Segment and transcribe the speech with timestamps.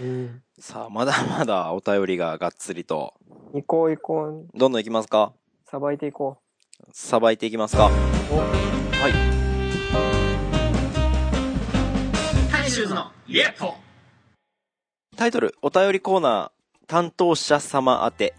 [0.00, 0.42] うん。
[0.58, 3.14] さあ、まだまだお便りががっつりと。
[3.52, 4.58] 行こう行こう。
[4.58, 5.32] どんどんいきますか？
[5.64, 6.38] さばいていこ
[6.92, 7.90] さばいていきますかは
[9.08, 9.12] い。
[12.50, 13.74] タイシューズのレポ
[15.16, 18.34] タイトル、お便りコーナー、担当者様宛て。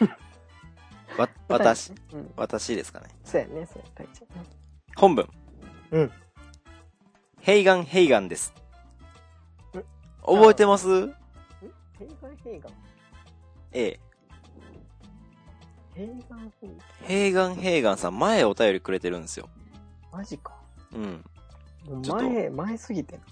[1.18, 2.32] わ、私、うん。
[2.36, 3.08] 私ですかね。
[3.24, 4.28] そうやね、そうや、大ちゃん。
[4.96, 5.28] 本文。
[5.90, 6.12] うん。
[7.40, 8.61] ヘイガンヘイガンですん。
[10.24, 11.06] 覚えてます？
[11.06, 12.72] ヘイガンヘイガン。
[13.72, 14.00] ええ。
[15.94, 16.78] ヘイガンヘイガン。
[17.02, 19.48] ヘイガンヘイガンさん、前お便りくれてるんですよ。
[20.12, 20.54] マジか。
[20.94, 21.24] うん。
[21.86, 23.22] もうちょっと前、前すぎてな。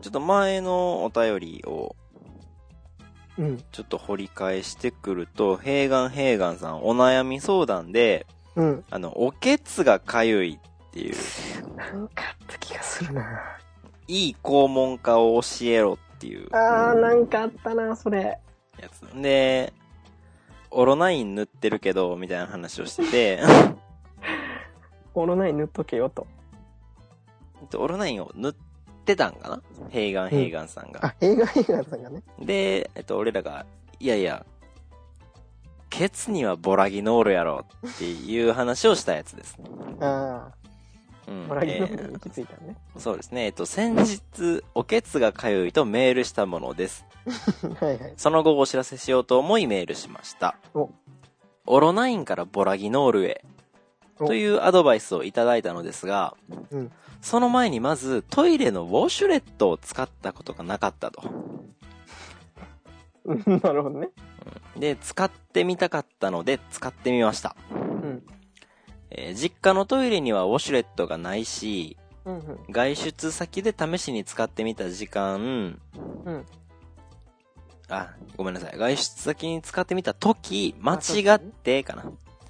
[0.00, 1.94] ちょっと前のお便りを、
[3.38, 3.64] うん。
[3.70, 8.84] ちょっと掘り返してくると、ヘイガンヘイガンさん、お悩み相談で、うん。
[8.90, 11.16] あの、おけつがかゆいっていう、
[11.76, 13.58] なんかあった気がするな。
[14.08, 18.38] いい肛門家を教えろっていうあー、なんかあったな、それ。
[18.80, 19.00] やつ。
[19.20, 19.72] で、
[20.70, 23.40] オロナイン塗ってるけど、みたいな話をしてて、
[25.14, 26.26] オロナイン塗っとけよと。
[27.76, 28.54] オロナインを塗っ
[29.04, 29.62] てたんかな？
[29.90, 31.06] ヘイガンヘイガンさんが。
[31.06, 32.22] あ、ヘイガンヘイガンさんがね。
[32.38, 33.66] で、えっと、俺らが、
[33.98, 34.46] いやいや、
[35.90, 39.58] ケツにはボラギノールやろっていう話をしたやつです。
[40.00, 40.50] あ
[41.28, 42.76] うんラギノえーールに行き着いたね。
[42.96, 43.46] そうですね。
[43.46, 47.04] えっと、先日、おけつがかゆいとメールしたものです。
[47.80, 48.12] はいはい。
[48.16, 50.56] その後お知らせしようと思いメールしました。
[50.74, 50.90] お
[51.66, 53.44] オロナインからボラギノールへ。
[54.18, 56.36] おというアドバイスをいただいたのですが、
[56.70, 61.22] うんその前にまずトイレのウォシュレットを使ったことがなかったと。
[63.24, 64.08] う んなるほどね。
[64.76, 67.54] で、使ってみたかったので使ってみました。
[69.16, 69.24] うん。
[69.24, 72.58] えー実家のトイレにはウォシュレットがないし、うんうん。
[72.70, 75.78] 外出先で試しに使ってみた時間、
[76.24, 76.46] うん。
[77.88, 78.78] あ、ごめんなさい。
[78.78, 82.04] 外出先に使ってみた時、間違ってかな。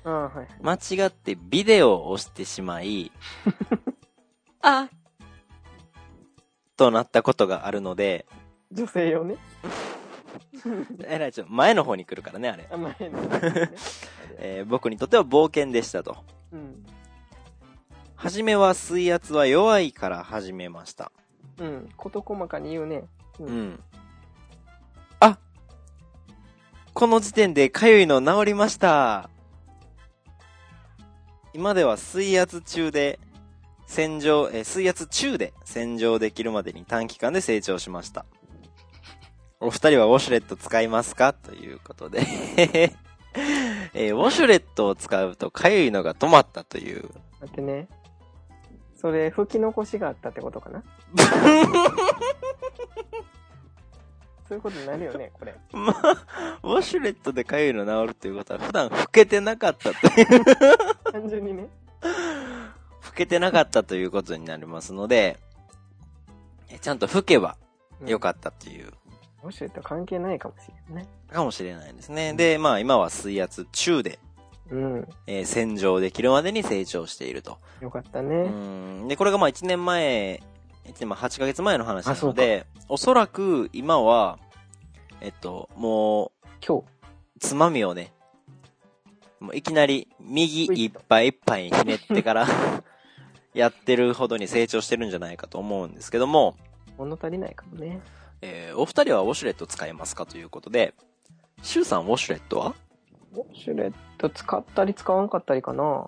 [0.04, 0.48] あー、はい。
[0.62, 3.10] 間違ってビデオを押してしまい、
[4.62, 4.88] あ
[6.76, 8.26] となったことがあるので、
[8.70, 9.36] 女性用ね。
[11.06, 12.68] えらい、ちょ前の方に来るからね、あれ。
[12.70, 13.18] あ、前の。
[14.38, 16.16] えー僕にとっては冒険でしたと。
[16.52, 16.84] うん。
[18.14, 21.10] はじめは水圧は弱いから始めました。
[21.58, 21.88] うん。
[21.96, 23.04] 事細かに言うね。
[23.40, 23.50] うう。
[23.50, 23.82] ん。
[25.20, 25.38] あ
[26.94, 29.30] この時点で痒いの治りました。
[31.54, 33.18] 今では水圧中で
[33.86, 38.24] 洗浄、えー水圧中で洗浄できるまでに短期間で成長しました。
[39.60, 41.32] お二人はウォシュレット使いますか？
[41.32, 42.20] ということで、
[43.94, 47.10] えーウォシュレットを使うと痒いのが止まったという。
[47.40, 47.88] 待ってね。
[48.96, 50.82] それ、吹き残しがあったってことかな？
[54.48, 55.54] そういうことになるよね、これ。
[55.72, 60.26] まあ、ウォシュレットで痒いの治るっていうことは普段拭けてなかったという、
[61.10, 61.68] 単純にね。
[63.02, 65.38] 拭けてなかったということになりますので、
[66.68, 67.56] えちゃんと拭けば
[68.06, 71.08] よかったという、ウォシュレット関係ないかもしれないね。
[71.30, 72.34] かもしれないですね。
[72.34, 74.18] で、まあ今は水圧中で、
[74.70, 75.08] うん。
[75.26, 77.58] えー洗浄できるまでに成長していると。
[77.80, 78.48] うよかったね。
[78.48, 79.08] ん。
[79.08, 80.42] で、これがまあ1年前、
[80.86, 84.38] 1年前、8ヶ月前の話なので、おそらく今は、
[85.20, 86.32] えっと、も
[86.66, 86.84] 今日。
[86.84, 88.12] う、つまみをね、
[89.40, 92.46] もういきなり右いっぱいいっぱいひねってから
[93.54, 96.56] やってるほどに成長してるんじゃないかと思うんですけども、
[96.96, 98.00] 物足りないかもね。
[98.42, 100.94] えーお二人はウォシュレット使いますかということで、
[101.62, 102.74] シュウさんウォシュレットは？
[103.32, 106.06] ウォシュレット使ったり使わんかったりかな。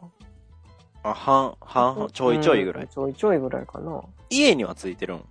[1.04, 2.84] あ、半、半々、ちょいちょいぐらい。
[2.84, 4.02] うんちょいちょいぐらいかな。
[4.30, 5.24] 家にはついてるん？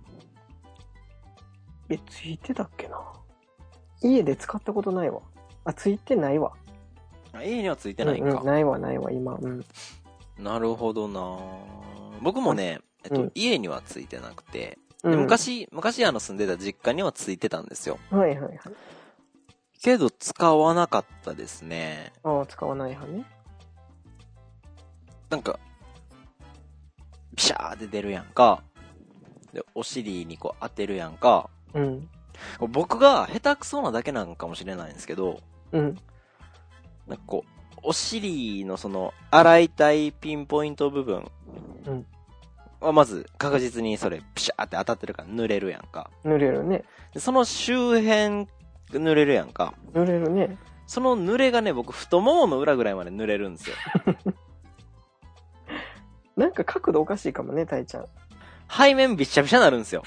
[1.90, 2.98] え、ついてたっけな？
[4.02, 5.20] 家で使ったことないわ。
[5.64, 6.52] あ、ついてないわ。
[7.32, 8.30] あ家にはついてないんか。
[8.30, 9.34] うんうんないわ、ないわ、今。
[9.34, 9.64] うん。
[10.38, 11.38] なるほどな
[12.22, 17.98] 僕もね、えっと、うん家にはついてなくて、うん、で昔、昔あの住んでた実家にはついてたんですよ。
[18.10, 18.58] はいはいはい。
[19.82, 22.12] けど使わなかったですね。
[22.22, 23.26] ああ、使わない派ね。
[25.28, 25.60] なんか、
[27.36, 28.62] ピシャーって出るやんか。
[29.52, 31.50] で、お尻にこう当てるやんか。
[31.74, 32.08] うん。
[32.70, 35.40] 僕が下手くそなだけなんかもしれないんですけど、
[35.72, 35.98] うん。
[37.06, 41.30] なんかこう、お尻のその、洗いたいピンポイント部分
[41.86, 42.06] うん
[42.84, 46.10] はまず確実にそれ、ピシャーって当たってるから濡れるやんか。
[46.24, 46.84] 濡れるね。
[47.12, 48.48] でその周辺、
[48.90, 49.74] 濡れるやんか。
[49.92, 50.58] 濡れるね。
[50.86, 53.76] その濡れがね、僕、太ももの裏ぐらいまで濡れるんですよ。
[56.36, 58.06] なんか角度おかしいかもね、たいちゃん。
[58.68, 60.02] 背面びっしゃびしゃなるんですよ。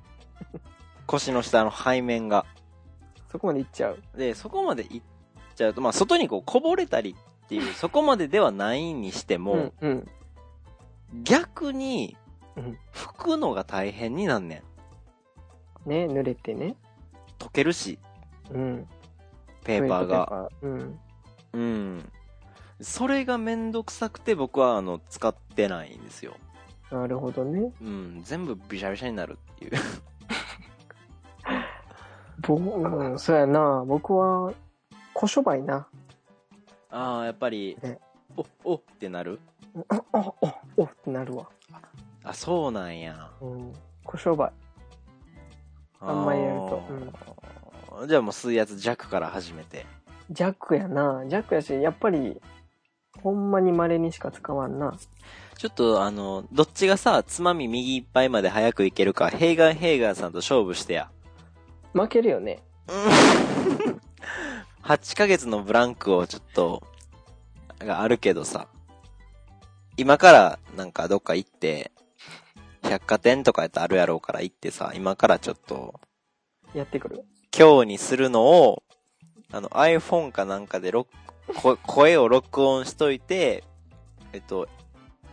[1.06, 2.44] 腰の下の背面が。
[3.30, 3.98] そこまで行っちゃう。
[4.16, 5.02] で、そこまで行っ
[5.54, 10.08] ちゃうと、まあ、外にこう、こぼれたりっていう、そこまでではないにしても、うん、うん。
[11.22, 12.16] 逆に
[12.56, 14.62] うん、拭くのが大変になんね
[15.86, 15.88] ん。
[15.88, 16.76] ね、濡れてね。
[17.38, 17.98] 溶けるし、
[18.50, 18.86] うん。
[19.64, 20.48] ペーパーが。
[20.62, 20.98] うん。
[21.52, 22.12] うん。
[22.80, 26.36] それがめんどくさくて僕はあの、使ってないんですよ。
[26.90, 27.72] なるほどね。
[27.80, 29.72] うん、全部ビシャビシャになるっていう。
[32.42, 33.84] 僕、うん、そうやな。
[33.86, 34.52] 僕は、
[35.14, 35.86] 小商売な。
[36.90, 38.00] ああ、やっぱりね、
[38.36, 39.38] お、おってなる？
[39.88, 40.32] あ、あ、
[40.76, 41.48] お、おってなるわ。
[42.24, 43.30] あ、そうなんや。
[43.40, 43.72] うん。
[44.04, 44.52] 小商売。
[46.00, 46.82] あんまりやると
[47.92, 49.84] あーじゃあもう水圧弱から始めて。
[50.30, 51.24] 弱やな。
[51.28, 52.40] 弱やし、やっぱり、
[53.22, 54.94] ほんまに稀にしか使わんな。
[55.58, 61.10] ちょっとあの、どっちがさ、つまみ右いっぱいまで早くいけるか、ヘイガンヘイガンさんと勝負してや。
[61.92, 62.62] 負けるよね。
[64.82, 66.82] 8ヶ月のブランクをちょっと、
[67.78, 68.68] があるけどさ。
[70.00, 71.92] 今からなんかどっか行って、
[72.82, 76.00] 百貨店とかやったらあるやろうから行ってさ、今からちょっと、
[76.72, 77.22] やってくる？
[77.54, 78.82] 今日にするのを、
[79.52, 81.10] あの iPhone かなんかで録
[81.54, 83.62] こ 声を録音しといて、
[84.32, 84.70] えっと、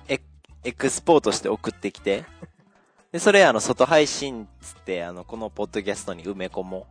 [0.09, 0.19] エ
[0.65, 2.25] エクスポートして送ってきて。
[3.13, 6.87] で、それあの、外配信つって、あの、このポッドキャストに埋め込も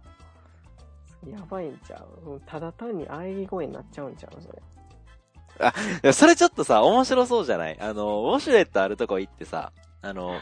[1.30, 2.30] やばいんちゃう？
[2.30, 4.40] うんただ単に喘ぎ声になっちゃうんちゃう？
[4.40, 4.62] それ。
[5.60, 5.64] う。
[6.04, 7.76] いやそれちょっとさ、面白そうじゃない？
[7.80, 9.72] あの、ウォシュレットあるとこ行ってさ、
[10.02, 10.38] あの、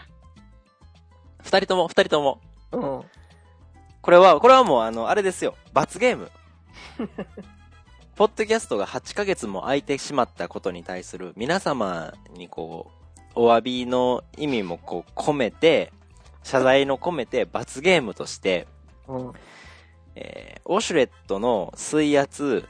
[1.43, 2.41] 二人とも、二人とも。
[2.73, 3.03] うん。
[4.01, 5.57] これは、これはもうあの、あれですよ。
[5.73, 6.31] 罰ゲーム。
[8.17, 15.93] ポッドキャストが8ヶ月も空いてしまったことに対する皆様にこう、お詫びの意味もこう込めて、
[16.43, 18.69] 謝罪の込めて罰ゲームとして、
[19.09, 19.33] うん。
[20.17, 22.69] えー、ウォシュレットの水圧、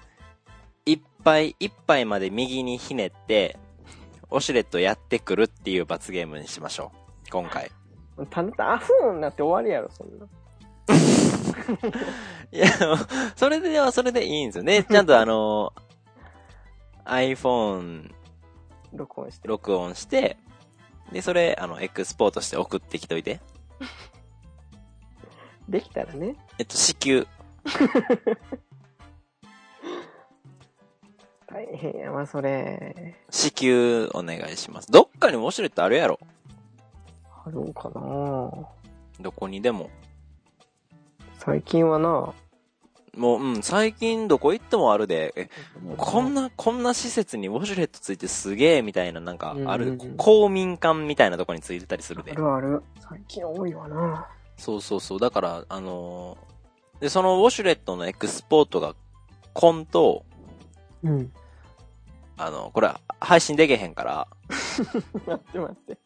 [0.87, 3.59] 一杯、一杯まで右にひねって、
[4.31, 6.93] ウォシュレットやってくるっていう罰ゲームにしましょ
[7.27, 7.31] う。
[7.31, 7.71] 今回。
[8.31, 10.27] ただ、アフーンなって終わりやろ、そんな。
[12.53, 12.69] いや、
[13.37, 14.85] それではそれでいいんですよね。
[14.85, 15.73] ちゃんとあの、
[17.05, 18.13] iPhone
[18.93, 19.49] 録音して。
[19.49, 20.37] 録音して、
[21.13, 23.41] で、それ、あの、エクスポートして送ってきといて。
[25.69, 26.37] できたらね。
[26.59, 27.27] えっと、支給。
[31.55, 33.15] 大変やわ、それ。
[33.31, 34.91] 支給お願いします。
[34.91, 36.19] どっかにウォシュレットあるやろ。
[37.47, 38.01] あるんかな？
[39.21, 39.89] どこにでも。
[41.39, 42.35] 最近はな、
[43.17, 45.49] もう、うん、最近どこ行ってもあるで、え、
[45.97, 52.35] こんな、な、こんな施設にウォシュレットついてすげえみたいな、なんか、あるうんうんうん、公民館みたいなとこについてたりするあで。
[52.35, 52.83] るある。
[52.99, 54.27] 最近多いわな。
[54.57, 55.21] そうそうそう。
[55.21, 58.97] だから、あのーで、そのウォシュレットのエクスポートが、
[59.53, 60.25] コンと、
[61.05, 61.33] うん。
[62.37, 64.29] あの、これ、配信できへんから、
[65.27, 65.99] 待って待って。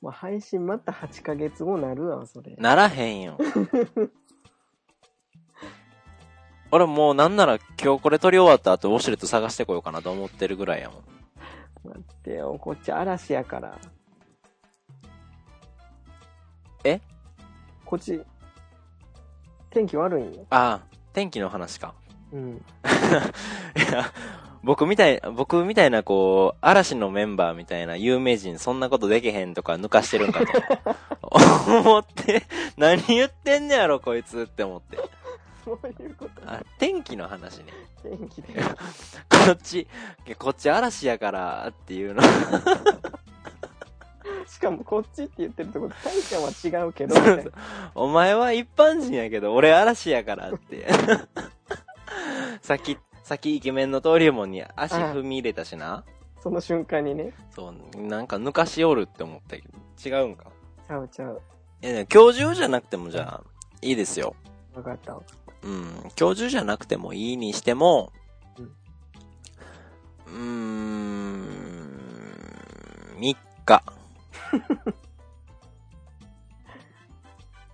[0.00, 2.56] まあ、配信また8ヶ月後なるわ、それ。
[2.56, 3.38] ならへんよ。
[6.74, 11.02] 俺もうなんなら今日これ撮り終わった後ウォシュレット探してこようかなと思ってるぐらいやもん。
[11.84, 13.78] 待ってよ、こっち嵐やから。
[16.84, 16.98] え？
[17.84, 18.22] こっち、
[19.68, 20.46] 天気悪いんよ。
[20.48, 21.94] ああ、天気の話か。
[22.32, 22.64] うん。
[23.76, 24.12] いや、
[24.62, 30.46] 僕みたい、僕みたいなこう、嵐のメンバーみたいな有名人そんなことできへんとか抜かしてるんかと
[31.80, 32.44] 思って、
[32.76, 34.98] 何言ってんねやろこいつって思って。
[35.64, 36.30] そういうこと。
[36.46, 37.66] あ、天気の話ね。
[38.02, 38.54] 天気で。
[39.28, 39.86] こっち、
[40.38, 42.22] こっち嵐やからっていうの。
[44.46, 47.16] しかもこっちって言ってるところ、大ちゃんは違うけど、
[47.94, 50.86] お前は一般人やけど、俺嵐やからって。
[52.60, 56.04] さっき、さっきイケメンの登竜門に足踏み入れたしな。
[56.40, 59.68] その瞬間にね、そう、なんか抜かしおるって思ったけど、
[60.04, 60.50] 違うんか？
[60.86, 61.40] ちゃうちゃう。
[61.82, 63.44] え、ね今日中じゃなくてもじゃあ、
[63.80, 64.34] いいですよ。
[64.74, 65.22] わかったわ。
[65.62, 68.12] うん、今日中じゃなくてもいいにしても、
[68.58, 68.64] うん
[70.26, 71.52] うーん、
[73.18, 73.82] 3日。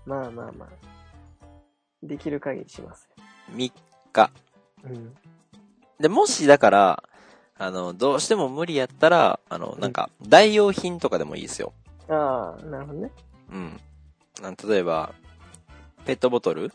[0.04, 0.68] まあまあまあ。
[2.02, 3.08] できる限りします
[3.52, 3.73] 3
[4.12, 4.30] 日。
[4.85, 4.90] よ。
[4.90, 5.14] うん。
[6.00, 7.02] で、もしだから、
[7.56, 11.73] あの、どうしても無理やったら、あの、なんか、代用品とかでもいいですよ。
[12.08, 13.11] ああ、なるほどね。
[13.50, 13.80] うん。
[14.42, 15.12] なん例えば、
[16.04, 16.73] ペットボトル？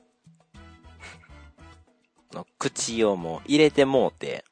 [2.33, 4.43] の口をもう入れてもうて、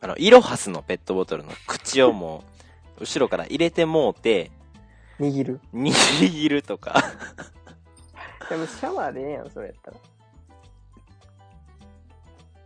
[0.00, 2.42] あの、イロハスのペットボトルの口をも
[2.98, 4.50] う、後ろから入れてもうて、
[5.20, 5.60] 握る。
[5.72, 6.94] 握るとか、
[8.48, 9.96] でもシャワーでええやん、それやったら。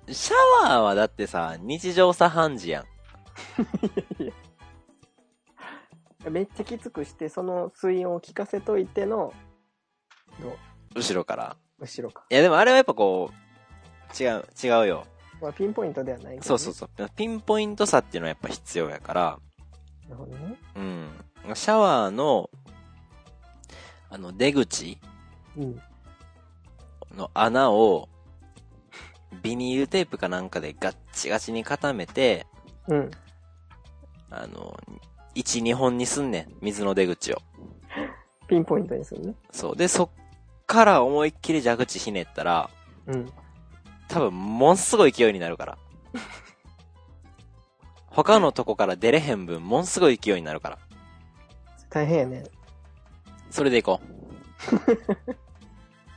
[0.08, 0.34] シャ
[0.64, 2.84] ワーはだってさ、日常茶飯事やん。
[6.30, 9.32] めっちゃきつくして、その水温を効かせといての、
[10.40, 10.52] どう
[10.96, 11.56] 後ろから。
[11.78, 12.25] 後ろか。
[12.30, 15.06] いやでもあれはやっぱこう、違う、違うよ。
[15.40, 16.90] まあ、ピンポイントではないけどね、そうそうそう。
[17.14, 19.38] ピンポイントさっていうのはやっぱ必要やから、
[20.08, 20.56] なるほどね。
[20.76, 21.10] うん。
[21.54, 22.48] シャワーの、
[24.08, 24.98] あの、出口
[25.56, 25.80] うん。
[27.14, 28.08] の穴を、
[29.43, 32.47] ビニールテープかなんかでガッチガチに固めて、
[32.88, 33.11] うん。
[34.31, 34.76] あの、
[35.35, 36.52] 1、2本にすんねん。
[36.61, 37.38] 水の出口を。
[38.49, 39.35] ピンポイントにするね。
[39.50, 39.76] そう。
[39.76, 40.11] で、そっ
[40.66, 42.71] から思いっきり蛇口ひねったら、
[43.07, 43.26] うん。
[44.09, 45.78] 多分、ものすごい勢いになるから。
[48.07, 50.78] 他のとこから出れへん分、ものすごい勢いになるから。
[51.90, 52.45] 大変やね。
[53.50, 55.37] それでいこう。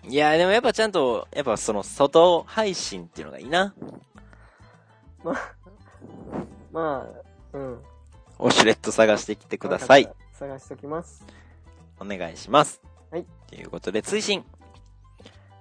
[0.07, 3.73] いや、でもやっぱちゃんと、やっぱその外配信っていうのがいいな。
[6.71, 7.73] まあ、うん。
[7.73, 10.09] ウォシュレット探してきてください。
[10.31, 11.25] 探しときます。
[11.99, 12.81] お願いします。
[13.11, 13.25] はい。
[13.47, 14.45] ということで、追伸。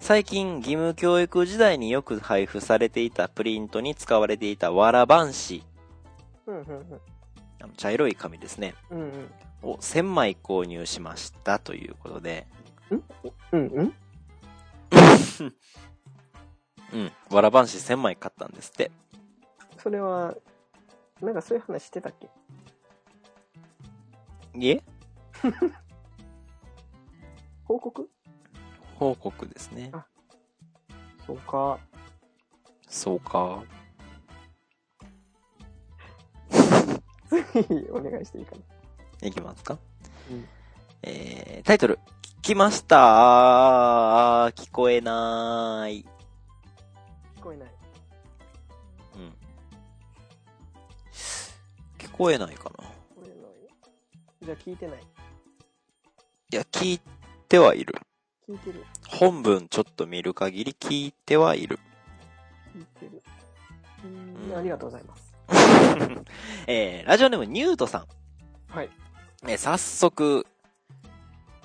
[0.01, 5.65] 最近、義務教育時代によく配布されていたプリントに使われていたわらばんし、
[6.47, 7.01] うん、うん、
[7.61, 9.01] あの茶色い紙ですね、うん。
[9.01, 9.31] うん、
[9.63, 12.47] を1000枚購入しましたということで、
[12.91, 13.05] うん。
[13.53, 13.95] うん、うん。
[16.93, 18.91] うん、わらばんし1000枚買ったんですって。
[19.83, 20.35] それは、
[21.21, 22.29] なんかそういう話してたっけ？
[24.59, 24.83] いえ？
[27.65, 28.09] 報告？
[28.97, 29.91] 報告ですね。
[29.93, 30.07] あ
[31.27, 31.79] そうか。
[32.89, 33.63] そうか。
[37.53, 38.57] 次、お願いしていいか
[39.21, 39.29] な。
[39.29, 39.79] いきますか
[40.31, 40.49] うん
[41.03, 41.99] えー、タイトル。
[42.49, 46.07] 聞きましたあー聞こえなーい。
[47.37, 47.69] 聞こえない。
[49.17, 49.35] うん。
[51.99, 52.87] 聞こえないかな聞こ
[53.27, 53.37] えない。
[54.41, 54.99] じゃあ聞いてない。
[54.99, 57.01] いや、聞い
[57.51, 57.95] てはいる。
[58.49, 58.83] 聞いてる。
[59.07, 61.79] 本文ちょっと見る限り聞いてはいる。
[62.75, 63.23] 聞いてる。
[64.51, 65.35] うん、ありがとうございます。
[66.67, 68.07] えー、ラジオネームニュートさん。
[68.75, 68.91] はい。
[69.43, 70.47] えー早速、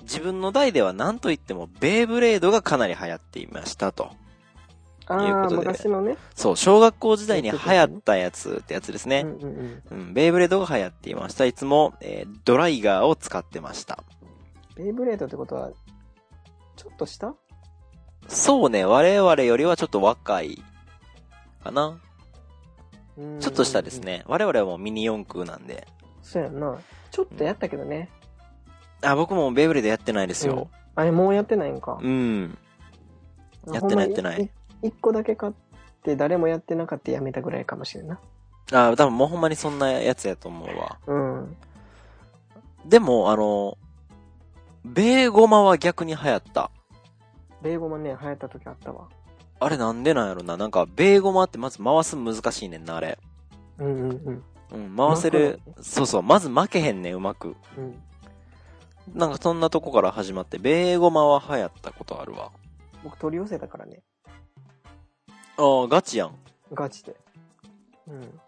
[0.04, 4.10] 自分の代では何と言ってもベイブレードがかなり流行っていましたと。
[5.06, 6.16] ああ、いうことで昔のね。
[6.34, 9.20] そう、小学校時代に流行ったやつってやつですね。
[9.26, 11.44] うんうんベイブレードが流行っていました。
[11.44, 14.02] いつも、えードライガーを使ってました。
[14.76, 15.70] ベイブレードってことは、
[16.76, 17.34] ちょっとした？
[18.28, 20.62] そうね、我々よりはちょっと若い
[21.62, 22.00] かな。
[23.40, 24.00] ちょっと下です。
[24.00, 24.24] ね。
[24.26, 25.86] 我々はもうミニ四駆なんで。
[26.22, 26.78] そうやんな。
[27.10, 28.10] ちょっとやったけどね。
[29.04, 30.68] あ、僕もベイブレードやってないですよ。
[30.94, 31.98] あれ、もうやってないんか。
[32.00, 32.58] うん。
[33.72, 34.50] やってないやってない
[34.82, 35.52] 一個だけ買っ
[36.02, 38.18] て誰もやってなかったやめたぐらいかもしれんな。
[38.72, 40.98] あ、多分もうほんまにそんなやつやと思うわ。
[41.06, 41.56] うん。
[42.86, 43.78] でも、あの、
[44.84, 46.70] ベーゴマは逆に流行った。
[47.62, 49.08] ベーゴマね、流行った時あったわ。
[49.60, 50.56] あれなんでなんやろな。
[50.58, 53.18] なんか、ベーゴマってまず回すの難しいねんな、あれ。
[53.78, 54.42] うんうんうん。
[54.72, 55.60] うん、回せる。
[55.80, 57.56] そうそう、まず負けへんねん、うまく。
[57.78, 58.02] うん。
[59.12, 62.50] なんかそんなとこから始まって、ベーゴマは流行ったことあるわ。
[63.02, 64.02] 僕取り寄せたからね。
[65.56, 66.34] ああ、ガチやん。
[66.72, 67.14] ガチで。
[68.08, 68.40] うん。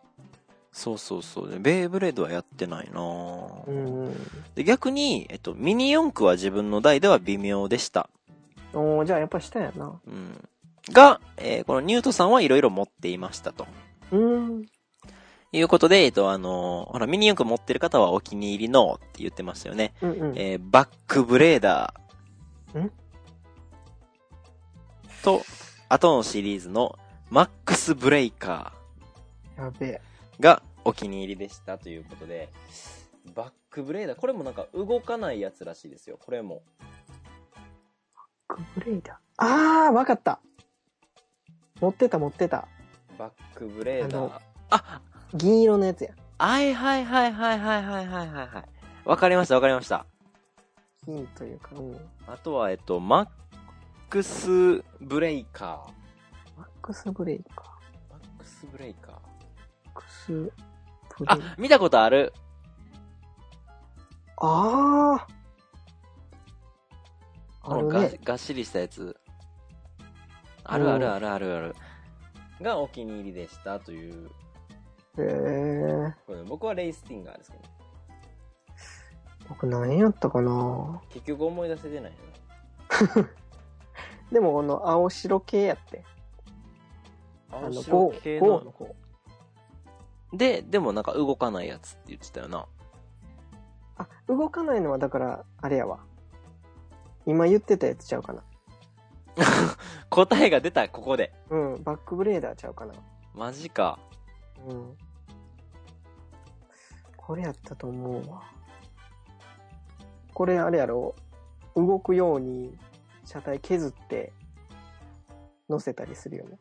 [0.73, 1.51] そうそうそう。
[1.51, 4.15] でベイブレードはやってないなぁうんうん。
[4.55, 8.11] で逆に、えっと、ミニ四駆は自分の代では微妙でした。
[8.75, 9.99] おーじゃあやっぱ下やな。
[10.07, 10.49] うん。
[10.93, 13.67] が、えーこのニュートさんはいろいろ持っていましたと。
[14.13, 14.67] うーん。
[15.53, 19.95] いうことで、えっと、あのーほら、ミニ四駆持ってる方はお気に入りのって言ってましたよね。
[20.03, 20.39] うんうん。
[20.39, 22.81] えーバックブレーダー。
[22.81, 22.93] ん？
[25.23, 25.43] と、
[25.89, 26.99] 後のシリーズの
[27.31, 28.73] マックスブレイカ
[29.57, 30.01] やべえ。
[30.39, 32.51] ーがお気に入りでしたということで、
[33.35, 36.19] バックブレーダー、これもなんか動かないやつらしいですよ。
[36.23, 36.63] これも。
[38.49, 39.17] バックブレーダー？
[39.39, 40.41] あー、わかった。
[41.81, 42.69] 持ってた持ってた。
[43.19, 44.41] バックブレーダー。
[44.71, 45.01] あ、
[45.35, 46.11] 銀色のやつや。
[46.39, 49.09] はいはいはいはいはいはいはいはいはい。
[49.09, 50.07] わかりましたわかりました。
[51.05, 51.97] 金というか、うん。
[52.27, 53.29] あとは、えっと、マッ
[54.11, 56.59] クスブレイカー。
[56.59, 58.13] マックスブレイカー。
[58.13, 59.15] マックスブレイカー。
[59.15, 60.53] マックスブレイ
[61.27, 62.33] あ、見たことある。
[64.39, 65.37] あー。
[67.63, 68.21] あるがね。
[68.25, 69.17] がっしりしたやつ。
[70.65, 71.77] あるあるあるあるある。
[72.61, 74.31] がお気に入りでしたという。
[75.19, 76.45] へえ。
[76.49, 77.71] 僕はレイスティンガーですけど、ね、
[79.49, 81.01] 僕何やったかな？
[81.11, 82.19] 結局思い出せてないよ
[84.33, 86.05] でもこの青白系やって。
[87.51, 88.95] あの、白系 GO のの方。
[90.33, 92.67] で、でもなんか動かないやつって言ってたよな。
[93.97, 96.01] あ、動かないのはだから、あれやわ。
[97.25, 98.43] 今言ってたやつちゃうかな。
[100.11, 101.33] 答えが出た、ここで。
[101.51, 102.95] うん、バックブレーダーちゃうかな。
[103.35, 103.99] マジか。
[104.67, 104.97] うん。
[107.27, 108.43] これやったと思うわ。
[110.33, 111.17] これあれやろ？
[111.75, 112.79] 動くように
[113.25, 114.33] 車体削って
[115.69, 116.57] 乗せたりするよね。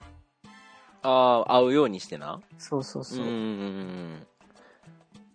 [1.04, 2.42] ああ、合うようにしてな。
[2.58, 3.26] そうそうそう。
[3.26, 4.28] うんうんうん。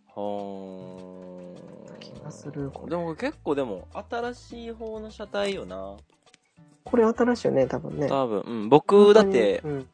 [0.08, 5.96] はー気がするこれでも結構でも、新しい方の車体よな。
[6.82, 8.08] これ新しいよね、多分ね。
[8.08, 8.68] 多分、うん。
[8.68, 9.88] 僕、だってう、ん。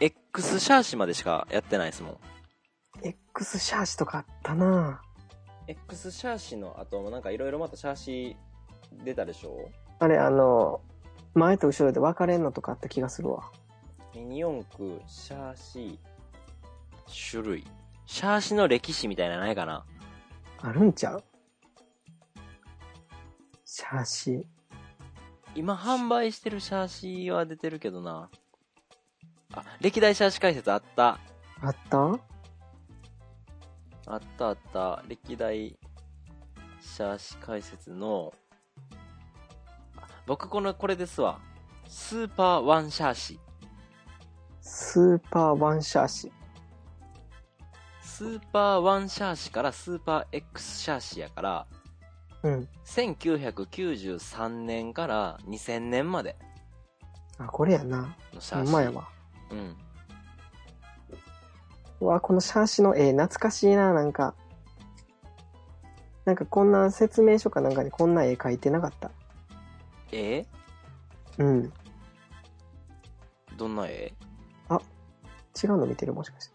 [0.00, 2.18] X シャーシまでしかやってないですもん。
[3.34, 5.00] X シャーシとかあったな
[5.66, 8.36] X シャーシの後もなんかいろいろまたシャーシ
[9.04, 9.70] 出たでしょ？
[10.00, 10.82] あれ、あの、
[11.34, 13.50] 前と後ろで分かれんのとかあった気がするわ。
[14.14, 15.98] ミニ四駆、シャーシ、
[17.30, 17.64] 種類。
[18.04, 19.86] シャーシの歴史みたいなのないかな？
[20.60, 21.24] あるんちゃう？
[23.64, 24.46] シャーシ。
[25.54, 26.88] 今販売してるシャー
[27.24, 28.28] シは出てるけどな。
[29.54, 31.18] あ、歴代シャーシ解説あった。
[31.62, 32.18] あった？
[34.06, 35.02] あったあった。
[35.08, 35.78] 歴代
[36.80, 38.32] シャーシ解説の、
[39.96, 41.40] あ僕この、これですわ。
[41.86, 43.40] スーパーワンシャーシ。
[44.60, 46.32] スーパーワンシャーシ。
[48.00, 51.66] スーパーワンシャーシからスーパー X シャーシやから、
[52.42, 52.68] うん。
[52.84, 56.36] 1993年から2000年まで
[57.38, 58.16] あ、これやな。
[58.30, 58.70] ほのシャーシ。
[58.70, 59.08] んまやわ。
[59.50, 59.76] うん。
[62.02, 64.34] うわ、このシャーシの絵、懐かしいな、なんか。
[66.24, 69.10] なんかこんな説明書かなんかにこんな絵描いてなかった。
[70.12, 70.44] え？
[71.38, 71.72] うん。
[73.56, 74.12] どんな絵？
[75.62, 76.54] 違うの見てるもしかして。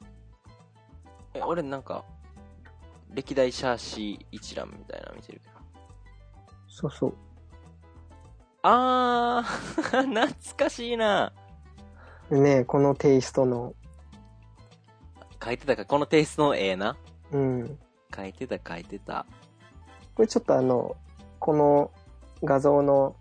[1.36, 2.04] え、俺なんか、
[3.14, 5.54] 歴代シャーシ一覧みたいなの見てるけど。
[6.68, 7.14] そうそう。
[8.64, 11.32] あー、 懐かしいな。
[12.30, 13.74] でね、このテイストの、
[15.48, 16.98] 書いてたか、このテイストの絵な。
[17.32, 17.80] うん。
[18.14, 19.26] 書いてた書いてた。
[20.14, 20.98] これちょっとあの、
[21.40, 21.90] この
[22.44, 23.16] 画像の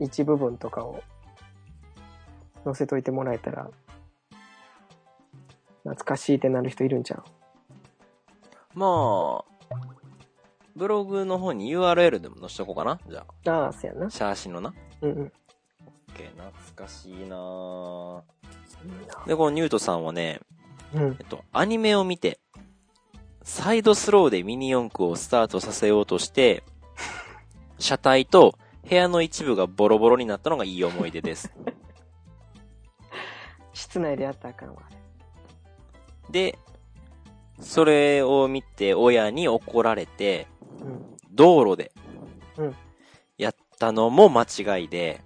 [0.00, 1.00] 一部分とかを
[2.64, 3.70] 載せといてもらえたら、
[5.84, 7.24] 懐かしいってなる人いるんちゃう？
[8.76, 9.76] まあ、
[10.74, 12.98] ブログの方に URL でも載せとこうかな。
[13.08, 14.10] じゃああ、そやなあ、。
[14.10, 14.74] シャーシのな。
[15.02, 15.18] うんうん。
[15.20, 15.30] オッ
[16.16, 18.22] ケー、懐かしいなぁ
[18.84, 20.40] いいなで、このニュートさんはね、
[20.94, 21.22] うんえ。
[21.22, 22.38] っと、アニメを見て、
[23.42, 26.62] サイドスローでミニ四駆をスタートさせようとして、
[27.78, 31.52] 車体と部屋の一部がボロボロになったのがいい思い出です。
[33.72, 34.82] 室内でやったらあかんわ。
[36.30, 36.58] で、
[37.60, 40.46] それを見て親に怒られて、
[40.80, 41.16] うん。
[41.30, 41.90] 道路で
[42.56, 42.76] うん、
[43.38, 45.20] やったのも間違いで、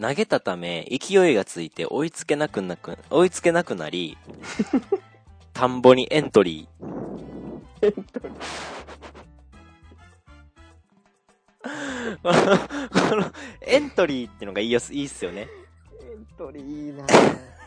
[0.00, 4.16] 投げたため勢いがついて追いつけなくなく、追いつけなくなり、
[5.52, 7.86] 田んぼにエントリー。
[7.86, 8.62] エントリー。
[12.22, 15.48] このエントリーってのがいいやす、いいっすよね。
[16.00, 17.06] エントリーいいな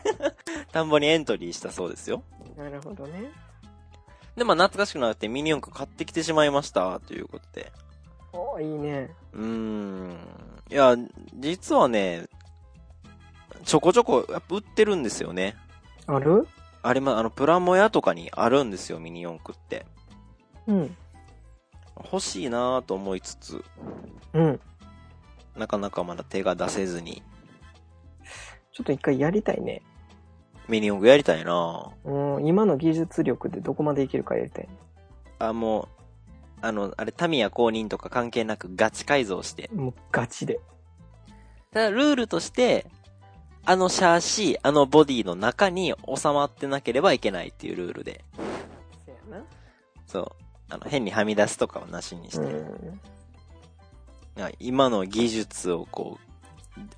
[0.72, 2.22] 田んぼにエントリーしたそうですよ。
[2.56, 3.30] なるほどね。
[4.36, 7.72] で、まあ懐かしくなってミニ四駆買ってきてしまいました、ということで。
[8.32, 9.10] おーいいね。
[9.32, 10.16] うーん。
[10.70, 10.96] いや、
[11.34, 12.26] 実はね、
[13.64, 15.56] ちょこちょこやっぱ売ってるんですよね。
[16.06, 16.46] ある？
[16.82, 19.86] あれま、あの、プラモ屋とかにあるんですよ、ミニ四駆って。
[20.66, 20.96] うん。
[21.96, 23.64] 欲しいなぁと思いつつ、
[24.34, 24.60] うん。
[25.56, 27.22] なかなかまだ手が出せずに、
[28.72, 29.82] ちょっと一回やりたいね。
[30.68, 34.68] ミニ四駆やりたいなぁうん、今の技術力でどこまでいけるかやりたい。
[35.38, 35.88] あ、もう、
[36.60, 39.70] あの、あれ、タミヤ公認とか関係なくガチ改造して。
[39.72, 40.60] もうガチで。
[41.72, 42.86] ただ、ルールとして、
[43.64, 48.24] あのシャーシ、あのボディの中に収まってなければいけないっていうルールで。
[49.04, 49.44] せやな。
[50.06, 50.26] そう。
[50.68, 52.46] あの、変にはみ出すとかはなしにして。
[54.60, 56.26] 今の技術をこう、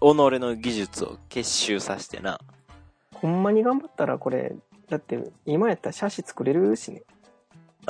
[0.01, 2.41] 己の技術を結集させてな。
[3.15, 4.55] ほんまに頑張ったらこれ、
[4.89, 7.03] だって今やったらシャシ作れるしね。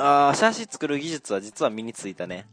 [0.01, 2.47] あー、シャーシ作る技術は実は身についたね。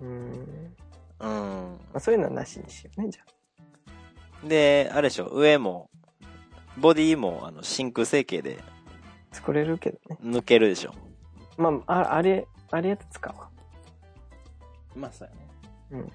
[0.00, 0.76] うん。
[1.20, 1.78] うん。
[1.92, 5.90] まあ、そういうのはなしにしようね、じゃで、あれでしょ、上も、
[6.76, 9.34] ボディも、あの、真空成形であ。
[9.34, 10.18] 作れるけどね。
[10.22, 10.94] 抜けるでしょ。
[11.56, 13.48] まあ、ああれ、あれやつ使うわ。
[14.94, 15.46] まあ、そうやね。
[15.90, 16.12] うん。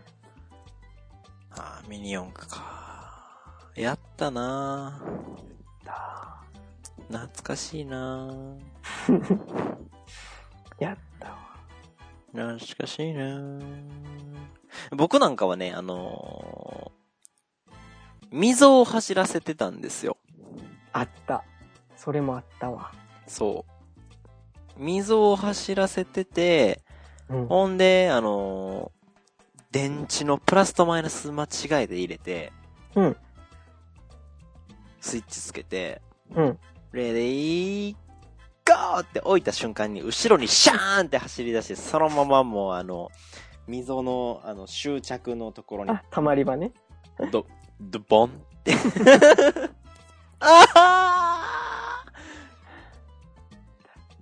[1.51, 2.71] あー、ミニ四駆か。
[3.75, 5.01] やったな
[5.84, 6.43] だ
[7.10, 8.29] 懐かしいな
[10.82, 11.38] やったわ。
[12.34, 13.60] 懐かしいな
[14.91, 17.02] 僕なんかはね、あのー
[18.34, 20.15] 溝を走らせてたんですよ。
[20.94, 21.44] あった。
[21.98, 22.94] それもあったわ。
[23.28, 23.65] そ
[24.80, 24.82] う。
[24.82, 26.82] 溝を走らせてて、
[27.28, 27.48] うん。
[27.48, 29.02] ほんで、あのー
[29.72, 32.52] 電池のプラスとマイナス間違えて入れて、
[32.96, 33.17] うん。
[35.00, 36.02] スイッチつけて、
[36.34, 36.60] うん。
[36.94, 37.96] レディー、
[38.71, 43.10] ゴーって置いた瞬間に、後ろにシャーンって走り出して、そのままもうあの、
[43.67, 46.71] 溝の、あの、執着のところにあ、たまり場ね。
[47.31, 47.45] ド、
[47.79, 48.31] ドボンっ
[48.63, 48.73] て。
[50.43, 52.03] あ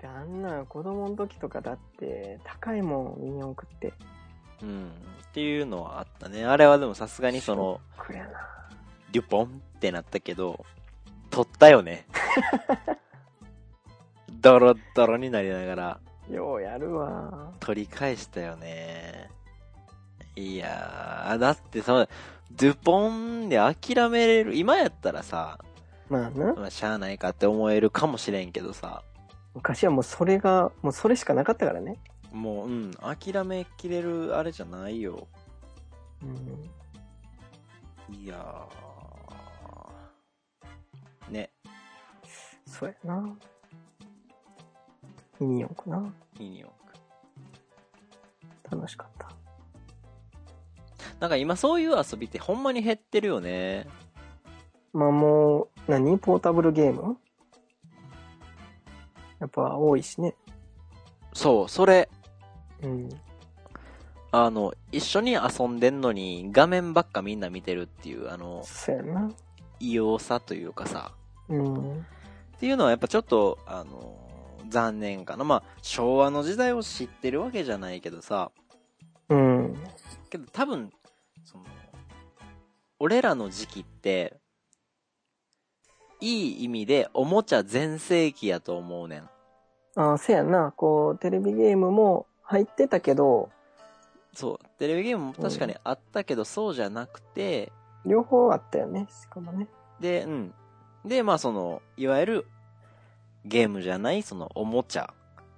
[0.01, 3.93] であんなん子供の時とかだって、高いもん、ミニ四駆って。
[4.62, 4.91] ーうん。
[5.29, 6.45] っていうのはあったね。
[6.45, 8.31] あれはでもさすがにその、くやな。
[9.12, 10.65] デュポンってなったけど、
[11.29, 12.05] 取ったよね。
[14.41, 15.99] ドロッドロになりながら、
[16.30, 17.52] ようやるわ。
[17.60, 19.30] 取り返したよね。
[20.36, 22.08] いやー、だってその、
[22.52, 25.60] ドゥポンで諦めれる、今やったらさ、
[26.10, 26.54] まあな。
[26.54, 29.04] まあ、しゃあないかって思えるかもしれんけどさ、
[29.54, 31.97] 昔はもうそれが、もうそれしかなかったからね。
[32.32, 35.28] もう、うん、諦めきれるあれじゃないよ。
[36.23, 36.25] う
[38.12, 38.15] ん。
[38.15, 41.32] いやー。
[41.32, 41.52] ね、
[42.65, 43.38] そうやな。
[45.39, 46.13] ミニ四駆な。
[46.39, 46.69] ミニ四
[48.67, 48.78] 駆。
[48.78, 49.30] 楽しかった。
[51.19, 53.88] なんか今そういう遊びってほんまに減ってるよね。
[54.93, 56.17] まあもう、何？
[56.17, 57.17] ポータブルゲーム？
[59.39, 60.36] やっぱ多いしね。
[61.34, 62.10] そう、それ、
[62.82, 63.10] うん。
[64.32, 69.30] あの、一緒に遊んでんのに画面ばっかみんな見てるっていう、あの、そうやな。
[69.80, 71.13] 異様さというかさ、
[71.47, 71.99] うん。
[71.99, 72.04] っ
[72.60, 74.28] ていうのはやっぱちょっと、あの、
[74.69, 75.43] 残念かな。
[75.43, 78.51] まあ、昭和の時代を知ってるわけじゃないけどさ、
[79.29, 79.75] うん。
[80.29, 80.91] けど多分、
[81.43, 81.65] その、
[82.99, 84.38] 俺らの時期って、
[86.21, 89.29] いい意味でおもちゃ全盛期やと思うねん。
[89.95, 90.71] ああ、せやな。
[90.75, 93.49] こう、テレビゲームも入ってたけど、
[94.34, 97.71] そう、テレビゲームも確かにあったけど、そうじゃなくて、
[98.05, 99.08] 両方あったよね。
[99.10, 99.67] しかもね。
[99.99, 100.53] で、うん。
[101.05, 102.47] で、まあその、いわゆる、
[103.45, 105.13] ゲームじゃない、その、おもちゃ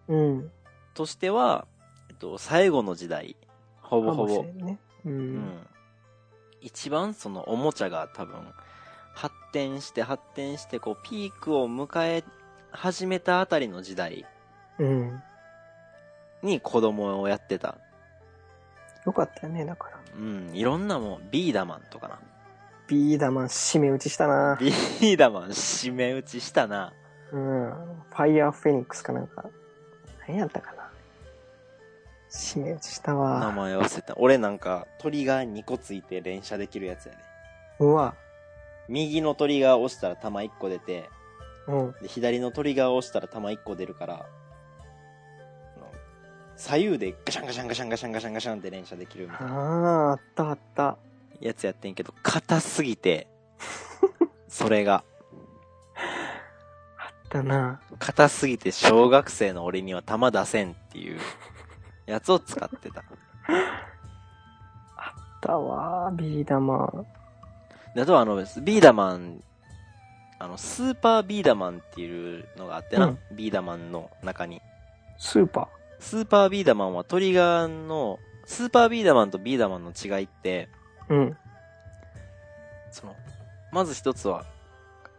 [0.07, 0.51] うん。
[0.93, 1.67] としては、
[2.09, 3.35] えっと、最後の時代、
[3.81, 4.79] ほぼほぼかもしれ、んね。
[5.05, 5.09] う。
[5.09, 5.67] うんん。
[6.61, 8.35] 一番そのおもちゃが多分、
[9.13, 12.23] 発展して発展して、こう、ピークを迎え
[12.71, 14.25] 始めたあたりの時代
[14.79, 15.23] うん。
[16.41, 17.77] に子供をやってた。
[19.05, 19.99] よかったよね、だから。
[20.15, 22.19] うん、いろんなもん、ビーダマンとかな。
[22.87, 24.57] ビーダマン締め打ちしたな。
[24.59, 26.93] ビーダマン締め打ちしたな。
[27.31, 27.71] うん。
[28.09, 29.45] ファイヤーフェニックスかなんか。
[30.27, 30.89] 何やったかな。
[32.29, 33.51] 締め打ちした名わ。
[33.51, 34.13] 前忘れた。
[34.17, 37.17] 俺なんか、トリガー2個ついて連射できるやつやで。
[37.79, 38.15] うわ。
[38.87, 41.09] 右のトリガー押したら弾1個出て、
[41.67, 41.95] うん。
[42.01, 44.25] で左のトリガー押したら弾1個出るから、
[46.61, 50.97] 左右でガシャンガシャンガシャンガシャンガシャンガシャンって連射できるみたいなああ、あったあった。
[51.39, 53.27] やつやってんけど、硬すぎて、
[54.47, 55.10] それが、あ
[57.39, 57.79] ったな。
[57.97, 61.19] 硬すぎて小学生の俺には弾出せんっていう
[62.05, 63.03] やつを使ってた。
[64.97, 67.05] あったわ、ビーダマン。
[67.95, 69.41] であとはあの、ビーダマン、
[70.39, 74.61] あの、スーパービーダマンっていうのがあってな、うんビーダマンの中に。
[75.17, 81.15] スーパスーパービーダマンはトリガーの、スーパービーダマンとビーダマンの違いって、ー。
[81.15, 81.37] うん。
[82.91, 83.15] その、
[83.71, 84.45] まず一つは、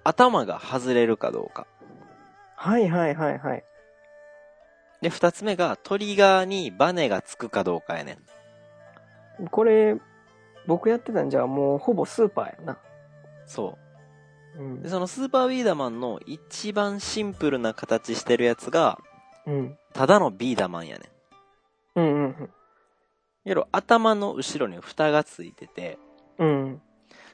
[0.04, 1.66] 頭が外れるかどうか。
[2.62, 3.64] はいはいはいはい。
[5.00, 9.48] で、二つ目が、トリガーにバネがつくかどうかやねん。
[9.48, 9.96] これ、
[10.68, 12.78] 僕やってたんじゃもうほぼスーパーやな。
[13.46, 13.76] そ
[14.56, 14.64] うう。
[14.64, 14.88] んで、。
[14.88, 19.00] そのスーパービーダマンの一番シンプルな形してるやつが、
[19.44, 19.76] うん。
[19.92, 21.10] ただのビーダマンやね
[21.96, 22.00] ん。
[22.00, 22.50] うんうん
[23.44, 25.98] やろ、頭の後ろに蓋がついてて、
[26.38, 26.48] うん。
[26.48, 26.82] うん。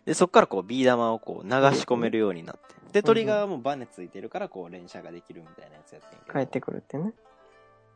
[0.06, 2.77] で、そっからこうビー玉をこう流し込めるようになって。
[2.92, 6.38] で、トリガーもバネついてるからこう連射ができるみたいなやつやってんけど。
[6.38, 7.12] 帰ってくるってね。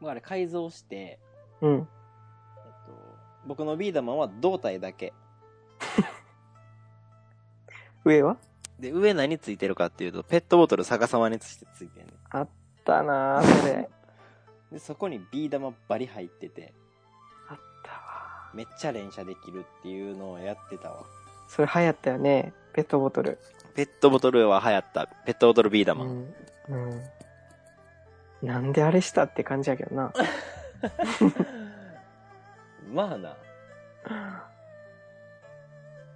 [0.01, 1.19] もうあれ改造して、
[1.61, 1.73] うん。
[1.73, 1.87] えっと、
[3.47, 5.13] 僕のビー玉は胴体だけ。
[8.05, 8.37] 上は？
[8.79, 12.49] で、上何ついてるかっていうと、ペットボトル逆さまについてついてんねあっ
[12.85, 13.73] たなぁ、それ。
[13.75, 13.87] ん
[14.73, 16.75] で、そこにビー玉バリ入ってて、
[17.49, 18.51] あったわ。
[18.55, 21.05] めっちゃ連射できるっていうのをやってたわ。
[21.49, 22.53] それ流行ったよね。
[22.73, 23.39] ペットボトル。
[23.75, 25.09] ペットボトルは流行った。
[25.25, 26.05] ペットボトルビー玉。
[26.05, 26.35] うん。
[26.69, 27.03] うん。
[28.43, 30.13] なんであれしたって感じやけどな。
[32.93, 33.37] まあな。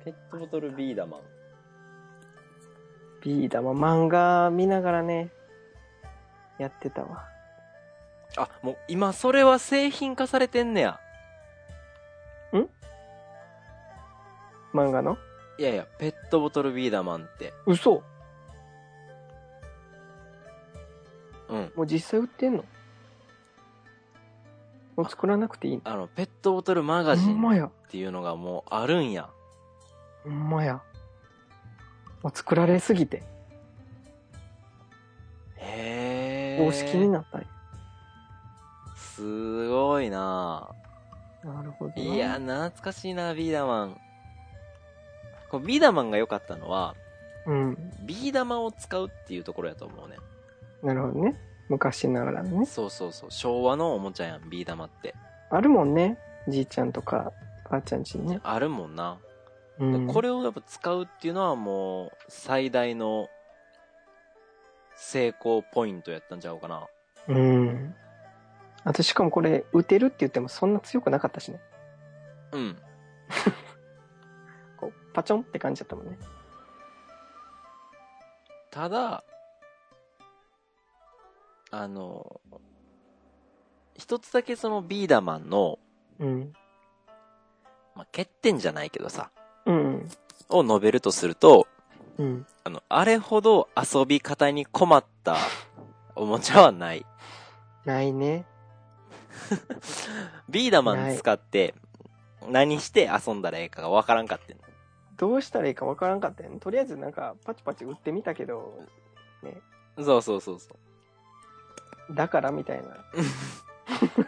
[0.05, 1.19] ペットボトルビー玉。
[3.23, 5.31] ビー玉、漫画見ながらね、
[6.59, 7.25] やってたわ。
[8.37, 11.01] あ、もう今それは製品化されてんねや。
[14.73, 15.19] 漫画の？
[15.59, 17.55] いやいや、ペットボトルビー玉って。
[17.67, 18.03] 嘘
[21.49, 21.73] うん。
[21.77, 22.65] もう実際売ってんの？
[24.97, 25.83] もう作らなくていいの？
[25.85, 27.67] あの、ペットボトルマガジンほんまや。
[27.67, 29.31] っていうのがもうあるんや。
[30.25, 30.83] ほんまや。
[32.23, 33.23] もう作られすぎて、
[35.59, 36.65] へえ。
[36.65, 37.47] 公式になったんや。
[38.97, 40.69] すごいな
[41.45, 42.03] なるほどな。
[42.03, 44.01] いや、懐かしいな、ビーダマン。
[45.57, 46.95] こうビーダマンが良かったのは、
[47.47, 47.93] うん。
[48.03, 50.17] ビー玉を使うっていうところやと思うね。
[50.83, 51.37] なるほどね。
[51.69, 52.67] 昔ながらのね。
[52.67, 53.31] そうそうそう。
[53.31, 55.15] 昭和のおもちゃやん、ビー玉って。
[55.51, 56.19] あるもんね。
[56.49, 57.33] じいちゃんとか、
[57.71, 58.41] ばあちゃんちにね。
[58.43, 59.19] あるもんな。
[59.79, 60.07] うん。
[60.07, 63.29] これをやっぱ使うっていうのはもう、最大の
[64.95, 66.87] 成功ポイントやったんちゃうかな。
[67.29, 67.95] うん。
[68.85, 71.61] あとしかもこれ、打てるって言ってもそんな強くなかったしね。
[72.53, 72.77] うん。
[75.17, 76.19] パチョンって感じだったもんね。
[78.71, 79.25] ただ、
[81.71, 82.39] あの、
[83.95, 85.79] 一つだけそのビーダマンの、
[86.19, 86.53] うん。
[87.95, 89.31] まあ、欠点じゃないけどさ、
[89.65, 90.09] うん。
[90.51, 91.67] を述べるとすると、
[92.19, 92.47] うん。
[92.65, 95.39] あの、あれほど遊び方に困った
[96.15, 97.07] おもちゃはない。
[97.87, 98.45] ないね。
[100.51, 101.75] ビーダマン使って、
[102.47, 104.67] 何して遊んだらええかがわからんかってん。
[105.17, 106.59] どうしたらいいかわからんかったよね。
[106.61, 108.79] とりあえずなんか、パチパチ打ってみたけど、
[109.99, 110.75] そうそうそうそ
[112.11, 112.15] う。
[112.15, 112.97] だからみたいな。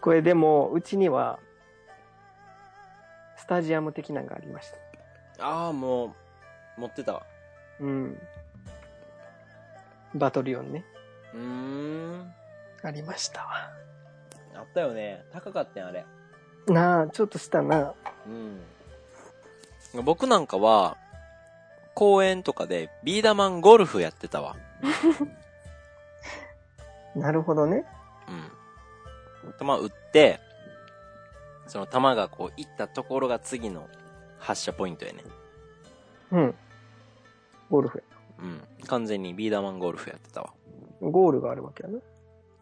[0.00, 1.38] これでも、うちには、
[3.36, 4.70] スタジアム的なのがありまし
[5.38, 5.46] た。
[5.46, 6.14] ああ、も
[6.76, 7.26] う、持ってたわ。
[7.80, 8.20] うん。
[10.14, 10.84] バトリオンね。
[11.32, 12.34] うーん。
[12.82, 13.70] ありましたわ。
[14.54, 15.24] あったよね。
[15.32, 16.04] 高かったんあれ。
[16.66, 17.94] なあ、ちょっとしたな。
[18.26, 18.60] うん。
[20.04, 20.96] 僕なんかは、
[21.94, 24.56] 公園とかでビーダマンゴルフやってたわ。
[27.14, 27.84] なるほどね。
[28.28, 29.52] うん。
[29.52, 30.40] 球打って、
[31.66, 33.88] その球がこう行ったところが次の
[34.38, 35.22] 発射ポイントやね。
[36.32, 36.54] うん。
[37.70, 38.02] ゴルフ
[38.40, 38.60] うん。
[38.86, 40.52] 完全にビーダマンゴルフやってたわ。
[41.00, 41.08] や。
[41.08, 42.00] ゴールがあるわけやな。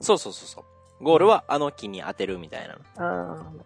[0.01, 0.65] そうそうそうそ
[1.01, 1.05] う。
[1.05, 2.81] ゴールはあの木に当てるみたいなの。
[2.97, 3.65] あうん。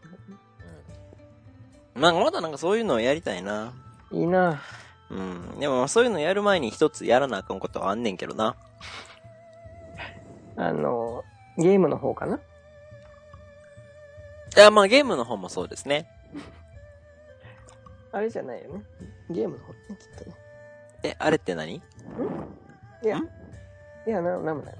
[1.96, 3.72] なんかまだなんかそういうのをやりたいな。
[4.12, 4.60] あ、いいな。
[5.10, 5.58] うん。
[5.58, 8.54] でもまあそういうのやる前に一つやらなあかんことはあんねんけどな。
[10.56, 11.24] あの、
[11.56, 12.36] ゲームの方かな？
[12.36, 12.40] い
[14.58, 16.08] や、まあゲームの方もそうですね。
[18.12, 18.82] あれじゃないよね。
[19.30, 20.36] ゲームの方ね、きっとね。
[21.02, 21.74] え、あれって何？
[21.74, 21.82] い
[23.06, 23.26] やん、い
[24.06, 24.74] や、な、なんもない。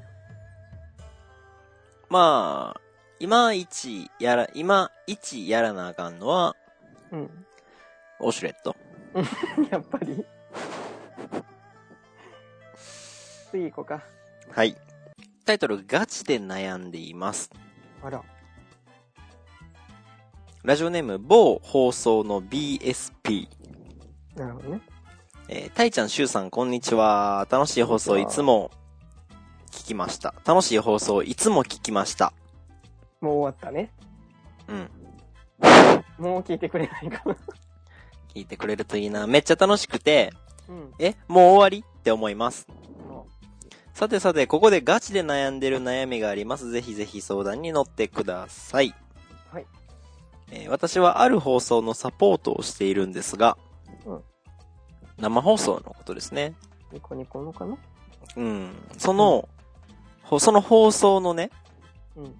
[2.09, 2.81] まあ、
[3.19, 6.57] 今一やら、今一やらなあかんのは、
[7.13, 7.47] うん。
[8.21, 8.77] オシュレット。
[9.71, 10.25] やっぱり。
[13.51, 14.03] 次行こうか。
[14.51, 14.77] はい。
[15.45, 17.51] タイトル、ガチで悩んでいます。
[18.03, 18.23] あら。
[20.65, 23.49] ラジオネーム、某放送の BSP。
[24.35, 24.81] なるほどね。
[25.49, 27.47] えー、たいちゃん、しゅうさん、こんにちは。
[27.51, 28.73] 楽しい放送、いつも
[29.71, 30.35] 聞きました。
[30.45, 32.33] 楽しい放送、いつも聞きました。
[33.21, 33.93] もう終わったね。
[34.67, 34.91] うん。
[36.19, 37.37] もう聞いてくれないかな。
[38.35, 39.27] 聞いてくれるといいな。
[39.27, 40.33] めっちゃ楽しくて、
[40.69, 40.93] うん。
[40.99, 42.67] え、もう終わりって思います。
[43.09, 43.27] も
[43.95, 46.71] さてさて、ここでガチで悩んでる悩みがあります。
[46.71, 48.95] ぜひぜひ相談に乗ってください。
[49.51, 49.67] はい。
[50.51, 53.57] えー私はある放送のサポートをしているんですが、
[54.05, 54.23] うん
[55.19, 56.55] 生放送のことですね。
[56.93, 57.79] うニコニコのかな？
[58.37, 58.71] うん。
[58.99, 59.49] その、
[60.23, 61.51] ほその放送のね、
[62.17, 62.35] うん。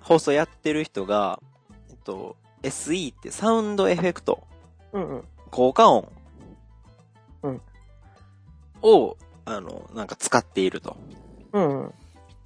[0.00, 1.40] 放送やってる人が、
[1.88, 4.46] えっと、SE ってサウンドエフェクト、
[4.92, 5.24] うんうん。
[5.50, 6.10] 効果音、
[7.42, 7.60] うん
[8.82, 10.96] を、あの、なんか使っていると。
[11.52, 11.94] うんうん。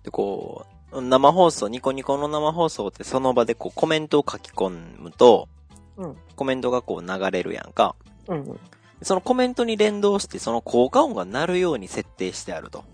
[0.03, 5.49] で、こう、生放送、ニコニコの生放送ってその場でこうコメントを書き込むと、
[5.97, 6.17] うん。
[6.37, 7.95] コメントがこう流れるやんか。
[8.29, 8.61] うんうん。
[9.03, 12.85] そのコメントに連動してその効果音が鳴るように設定してあると。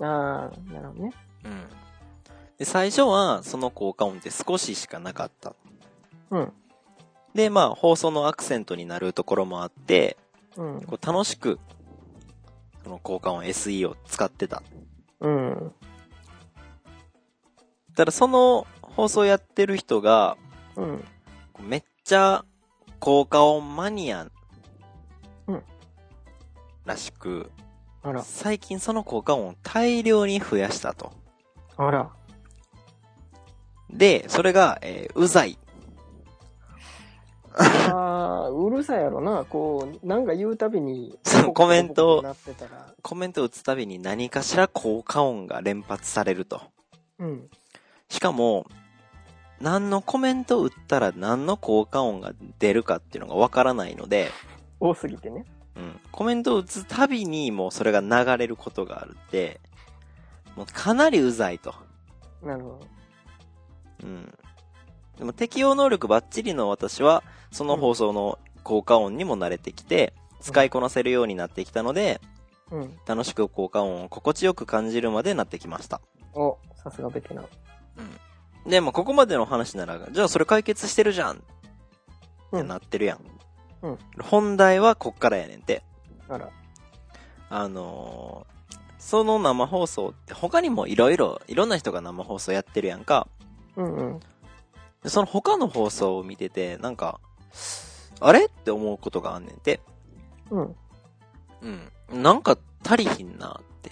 [0.00, 1.12] ああ、なるほどね。
[1.44, 1.64] うん。
[2.58, 5.54] で、最初はその効果音って少ししかなかった。
[6.30, 6.52] うん。
[7.34, 10.16] で、まあ、放送のアクセントになるところもあって、
[10.56, 10.82] うん。
[10.82, 11.58] こう楽しく、
[12.84, 14.62] その効果音 SE を使ってた。
[15.20, 15.72] うん。
[17.94, 20.36] ただその放送やってる人が、
[20.76, 21.04] うん。
[21.60, 22.44] めっちゃ
[23.00, 24.28] 効果音マニア
[25.46, 25.62] うん
[26.84, 27.50] らしく、
[28.02, 31.12] あら、最近その効果音を大量に増やしたと。
[31.76, 32.10] あら。
[33.90, 35.58] で、それが、えーうざい。
[37.54, 39.44] ああ、うるさいやろな。
[39.44, 42.92] こう、なんか言うたびにそう、コメントをなってたら。
[43.02, 46.60] コメント打つたびに何かしら効果音が連発されると。
[47.18, 47.50] うん。
[48.08, 48.66] しかも、
[49.60, 54.30] 何のコメント打ったら何の効果音が出るかっていうのがわからないので、
[54.80, 55.44] 多すぎてね。
[55.76, 59.60] うん、コメントを打つたびにもうそれが流れることがあるって、
[60.56, 61.74] もうかなりうざいと。
[62.42, 62.80] なるほど。
[64.04, 64.34] うん。
[65.18, 72.20] でも適応能力バッチリの私は、その放送の効果音にも慣れてきて、使いこなせるようになってきたので、
[72.70, 72.96] うん。
[73.06, 76.00] 楽しく効果音を心地よく感じるまでなってきました。
[76.34, 77.46] お、さすがベテラン。
[78.68, 81.40] で、まあ、ここまでの話なら、じゃあそれ解決してるじゃんっ
[82.50, 83.18] てなってるやん。
[83.80, 85.82] うん本題はこっからやねんて。
[86.28, 86.50] あら。
[87.48, 88.58] あのー
[88.98, 93.28] その生放送って他にもいろいろ、いろんな人が生放送やってるやんか。
[93.76, 94.20] うんうん。
[95.02, 97.20] でその他の放送を見てて、なんか、
[98.20, 98.46] あれ？
[98.46, 99.80] って思うことがあんねんて。
[100.50, 100.76] うん。
[101.62, 102.22] うん。
[102.22, 103.90] なんか足りひんなって。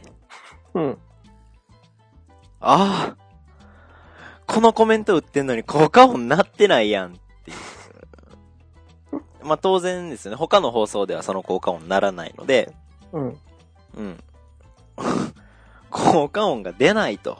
[0.74, 0.98] うん。
[2.60, 3.16] ああ、
[4.46, 7.56] このコメント打ってんのに効果音なってないやんっていう。
[9.44, 10.36] まあ当然ですよね。
[10.36, 12.74] 他の放送ではその効果音ならないので、
[13.12, 13.38] うん。
[13.96, 14.18] うん。
[15.90, 17.38] 効果音が出ないと。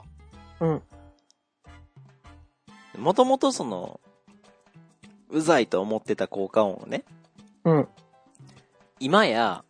[0.59, 0.83] うん。
[2.97, 3.99] もともとその、
[5.29, 7.03] うざいと思ってた効果音をね、
[7.63, 7.87] うん。
[8.99, 9.63] 今や、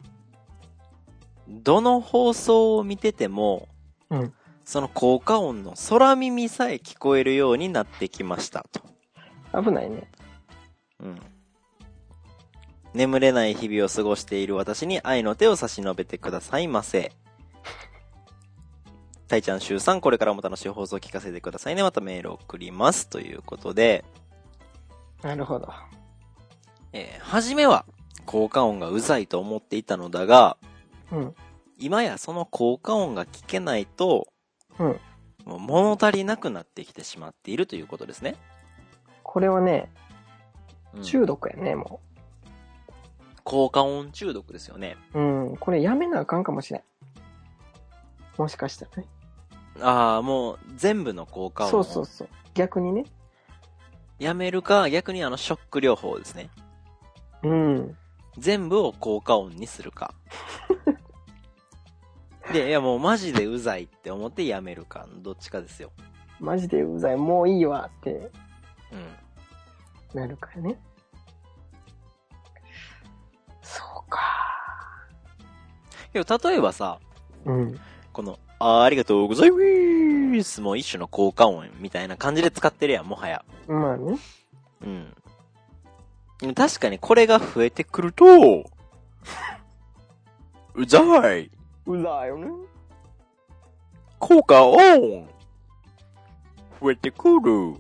[1.48, 3.68] どの放送を見てても、
[4.10, 4.34] うん。
[4.64, 8.82] その効果音の空耳さえ聞こえるようになってきましたと。
[9.64, 10.12] 危ないね。
[11.00, 11.20] うん。
[12.94, 17.14] 眠れない日々を過ごしている私に愛の手を差し伸べてくださいませ。
[19.28, 21.84] たいちゃん、しゅうさん、これからも楽しい放送を聞かせてくださいね。
[21.84, 23.08] またメールを送ります。
[23.08, 24.04] ということで、
[25.22, 25.72] なるほど。
[26.94, 27.86] えー、初めは
[28.26, 30.58] 効果音がうざいと思っていたのだが、
[31.12, 31.36] うん。
[31.80, 34.28] 今やその効果音が聞けないと、
[34.80, 35.00] うん。
[35.46, 38.36] もう物足りなくなってきてしまっているということですね。
[39.24, 39.90] これはね、
[40.94, 42.00] うん中毒やね、も
[43.44, 44.98] 効果音中毒ですよね。
[45.14, 45.20] う。
[45.20, 45.58] うん。
[45.58, 46.84] これやめなあかんかもしれん。
[48.38, 49.08] もしかしたらね。
[49.82, 52.28] ああ、もう全部の効果音そうをそうそう。
[52.54, 53.06] 逆にね。
[54.20, 56.50] やめるか、逆にあのショック療法ですね。
[57.44, 57.98] うん。
[58.38, 60.14] 全部を効果音にするか。
[62.54, 65.92] で、いやもうマジでうざいって思ってやめるか、どっちかですよ。
[66.40, 67.18] マジでうざい。
[67.18, 68.32] もういいわって
[70.14, 70.20] うん。
[70.20, 70.80] なるからね。
[73.62, 74.20] そうか。
[76.14, 77.00] けど例えばさ、
[77.46, 77.80] うん。
[78.14, 79.58] この、あーありがとうございま
[80.44, 83.44] すもう一種の効果音みたいな感じで使ってるやん、もはや。
[83.68, 84.18] まあね。
[84.82, 85.14] うん。
[86.54, 88.26] 確かにこれが増えてくると、
[90.76, 91.52] うざい
[91.86, 92.48] うざいよね。
[94.20, 95.28] 効果音
[96.80, 97.76] 増えてくる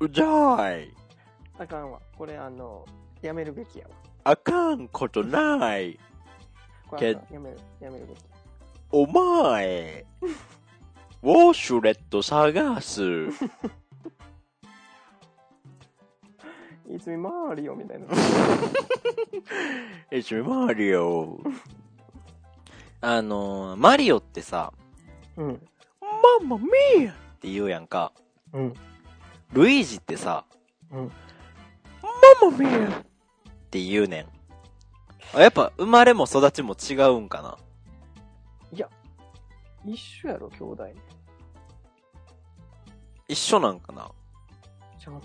[0.00, 0.92] うざい
[1.58, 2.00] あかんわ。
[2.16, 2.84] これあの、
[3.22, 3.94] やめるべきやわ。
[4.24, 5.98] あかんことない
[6.88, 8.18] これあかんやめる、やめるべき。
[8.92, 10.04] お前
[11.22, 13.02] ウォシュレット探す
[16.88, 18.06] いつみマーリオみたいな。
[20.10, 21.40] えちょマリオ
[23.00, 24.72] あのー、マリオってさ、
[25.36, 25.66] うん。
[26.40, 28.12] ママミーって言うやんか。
[28.52, 28.74] うん。
[29.52, 30.44] ルイージってさ、
[30.92, 31.12] うん。
[32.40, 33.04] ママミーっ
[33.70, 34.26] て言うねん。
[35.34, 37.58] あやっぱ生まれも育ちも違うんかな
[38.72, 38.88] いや、
[39.84, 40.88] 一緒やろ、兄弟。
[43.28, 44.10] 一緒なんかな
[44.98, 45.22] ちゃうの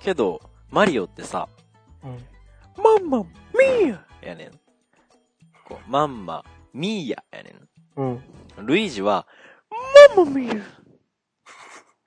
[0.00, 0.40] けど、
[0.70, 1.48] マリオってさ、
[2.04, 2.18] うん。
[2.82, 4.50] ママミーやねん。
[5.64, 7.54] こう、マンマ、ミーヤやね
[7.96, 8.10] うん。
[8.12, 8.22] ん。
[8.66, 9.26] ルイージは、
[10.16, 10.62] ママミー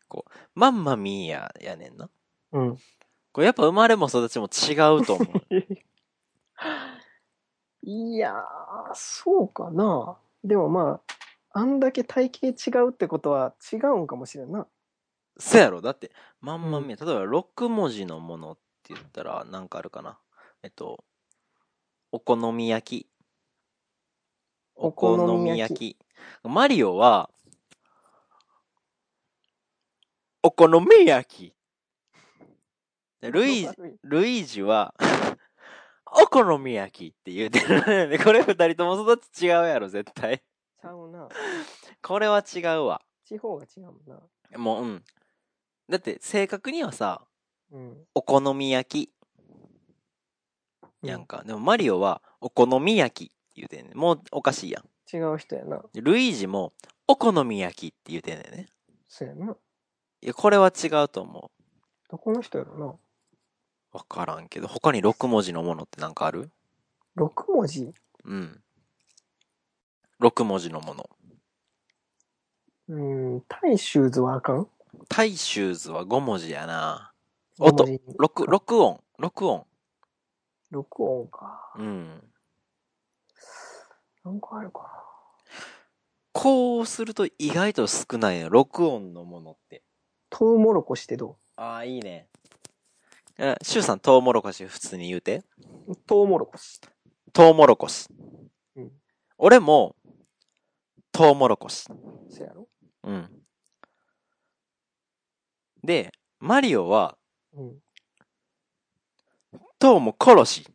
[0.08, 2.10] こう、マンマミーヤやねんな。
[2.54, 2.78] うん。
[3.32, 5.28] これやっぱ生まれも育ちも違うと思う。
[7.84, 10.18] いやー、そうかな。
[10.44, 11.02] でもま
[11.54, 14.68] あ、あんだけ体型違うってことは違うんかもしれんな。
[15.38, 20.20] そやろだって、まんまみや、例えば6文字のものって言ったら、なんかあるかな。
[20.64, 21.04] えっと、
[22.12, 23.10] お好み焼き。
[24.76, 25.98] おお好好みみ焼き。
[26.44, 27.30] マリオは、
[30.44, 31.54] お好み焼き。
[33.22, 34.96] でルイージ、ルイージは、
[36.06, 38.10] お好み焼きって言うてる。
[38.10, 40.44] でこれ二人とも育ち違うやろ、絶対。
[40.82, 41.30] ちゃうな。
[42.02, 43.02] これは違うわ。
[43.24, 44.58] 地方が違うもんな。
[44.58, 45.04] もう、うん。
[45.92, 47.22] だって、正確にはさ、
[47.70, 47.98] うん。
[48.16, 51.06] お好み焼き。
[51.06, 51.44] やんか。
[51.46, 54.86] でも、マリオは、お好み焼きって言うてんねんもうおかしいやん。
[55.14, 55.84] 違う人やな。
[55.94, 56.72] でルイージも、
[57.08, 58.68] お好み焼きって言うてんねんね。
[59.10, 59.52] そうやな。
[60.22, 61.52] いや、これは違うと思
[62.10, 62.86] どこの人やろな。
[62.86, 63.00] う。
[63.92, 66.50] わからんけど、他に6文字のものってなんかある
[67.18, 67.94] ？6文字？
[68.24, 68.64] うん。
[70.22, 71.10] 6文字のもの。
[72.88, 73.00] う
[73.38, 74.68] ん、タイシューズはあかん？
[75.08, 77.14] タイシューズは5文字やな。
[77.60, 79.02] 5音文字6、録音。
[79.18, 79.66] 録音。
[80.70, 81.74] 録音か。
[81.78, 82.24] うん。
[84.24, 85.04] なんかあるか
[86.34, 88.50] こうすると意外と少ないの。
[88.50, 89.84] 録音のものって。
[90.30, 92.30] トウモロコシってどああ、いいね。
[93.38, 95.44] え、シュウさん、トウモロコシ普通に言うて。
[95.88, 96.80] うトウモロコシ。
[97.34, 98.08] トウモロコシ。
[98.76, 98.92] うん。
[99.38, 99.96] 俺も、
[101.12, 101.84] トウモロコシ。
[101.84, 102.68] そうやろ？
[103.04, 103.41] うん。
[105.84, 107.18] で、マリオは、
[107.54, 107.80] うん。
[109.80, 110.66] トウモコロシ。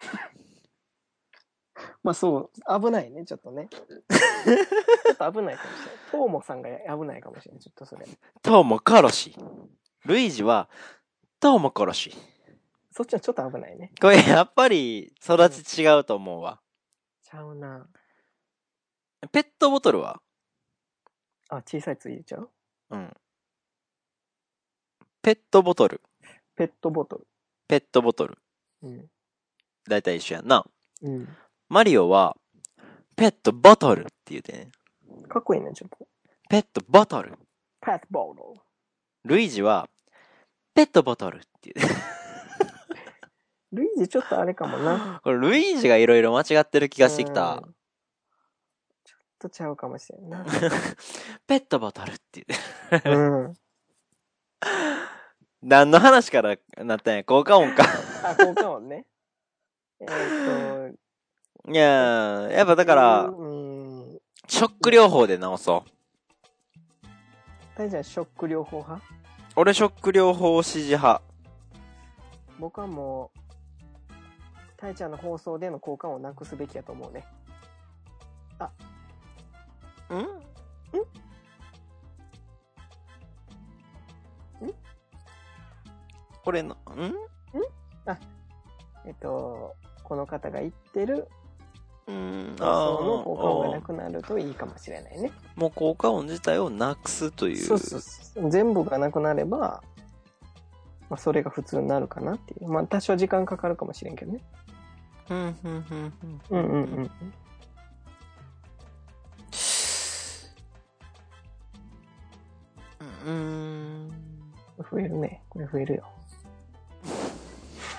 [2.02, 3.68] まあそう、危ないね、ちょっとね。
[3.70, 3.84] ちょっ
[5.16, 5.98] と危ないかもしれない。
[6.12, 6.76] トウモさんが危
[7.06, 7.62] ないかもしれない。
[7.62, 8.06] ちょっとそれ。
[8.42, 9.34] トウモコロシ。
[10.04, 10.68] ルイージは、
[11.40, 12.12] トウモコロシ。
[12.92, 13.92] そっちはちょっと危ないね。
[14.00, 16.60] これやっぱり育ち違うと思うわ。
[17.22, 17.88] ちゃうな。
[19.32, 20.20] ペットボトルは？
[21.48, 22.50] あ、小さいつ入れちゃう？
[22.90, 23.16] うん。
[25.22, 26.00] ペットボトル。
[26.56, 27.26] ペットボトル。
[27.66, 28.38] ペットボトル。
[28.82, 29.06] うん。
[29.88, 30.64] だいたい一緒やんな。
[31.02, 31.28] うん。
[31.68, 32.36] マリオは、
[33.16, 34.70] ペットボトルって言うてね。
[35.28, 36.06] かっこいいね、ちょっと。
[36.48, 37.32] ペットボトル。
[37.80, 38.54] ペットボト
[39.24, 39.34] ル。
[39.34, 39.88] ルイージは、
[40.74, 41.94] ペットボトルって言うて。
[43.72, 45.20] ルイージちょっとあれかもな。
[45.22, 47.74] これルイージがいろいろ間違ってる気がしてきたうん。
[49.04, 50.44] ちょっとちゃうかもしれんな。
[51.46, 53.10] ペットボトルって言うて。
[53.10, 53.54] うん。
[55.62, 57.24] 何の話からなったんや？
[57.24, 57.84] 効果音か。
[58.24, 59.06] あ、効果音ね。
[60.00, 60.92] えーっ
[61.64, 61.72] と。
[61.72, 64.20] いやー、やっぱだから、うん。
[64.46, 65.90] ショック療法で治そう。
[67.76, 69.04] 大ちゃん、ショック療法派？
[69.56, 71.20] 俺ショック療法支持派。
[72.58, 73.38] 僕はもう、
[74.76, 77.26] タイちゃんの放送での効果音をなくすべきやと思うね。
[80.14, 80.26] ん？
[86.48, 86.78] これの、ん？
[89.06, 91.28] えっと、この方が言ってる
[92.06, 95.30] うん、放送の効果音があなくなるといいかもしれないね。
[95.58, 97.56] ーもう効果音自体をなくすという。
[97.58, 98.50] そうそうそう。
[98.50, 99.82] 全部がなくなれば、
[101.10, 102.68] まあ、それが普通になるかなっていう。
[102.72, 104.40] まあ、多少時間かかるかもしれんけどね。
[105.28, 106.12] うん、うん、うん、
[106.48, 107.10] うんうんうん。
[113.26, 113.26] うん。
[113.26, 114.10] うん。
[114.90, 115.42] 増えるね。
[115.50, 116.08] これ増えるよ。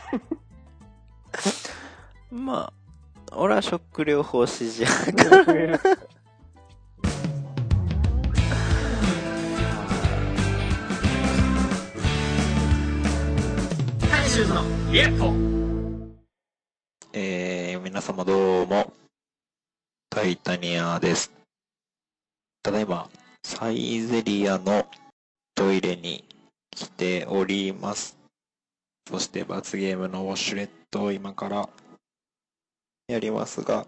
[2.32, 2.72] ま
[3.32, 5.44] あ、俺はショック療法支持派か。
[5.46, 5.80] 増える。
[14.12, 15.34] 大衆のイエット
[17.14, 18.94] えー、皆様どうも、
[20.10, 21.32] タイタニアです。
[22.62, 23.10] ただいま、
[23.44, 24.86] サイゼリアの
[25.56, 26.24] トイレに
[26.72, 28.19] 来ております。
[29.10, 31.68] そして罰ゲームのウォシュレットを今から
[33.08, 33.88] やりますが、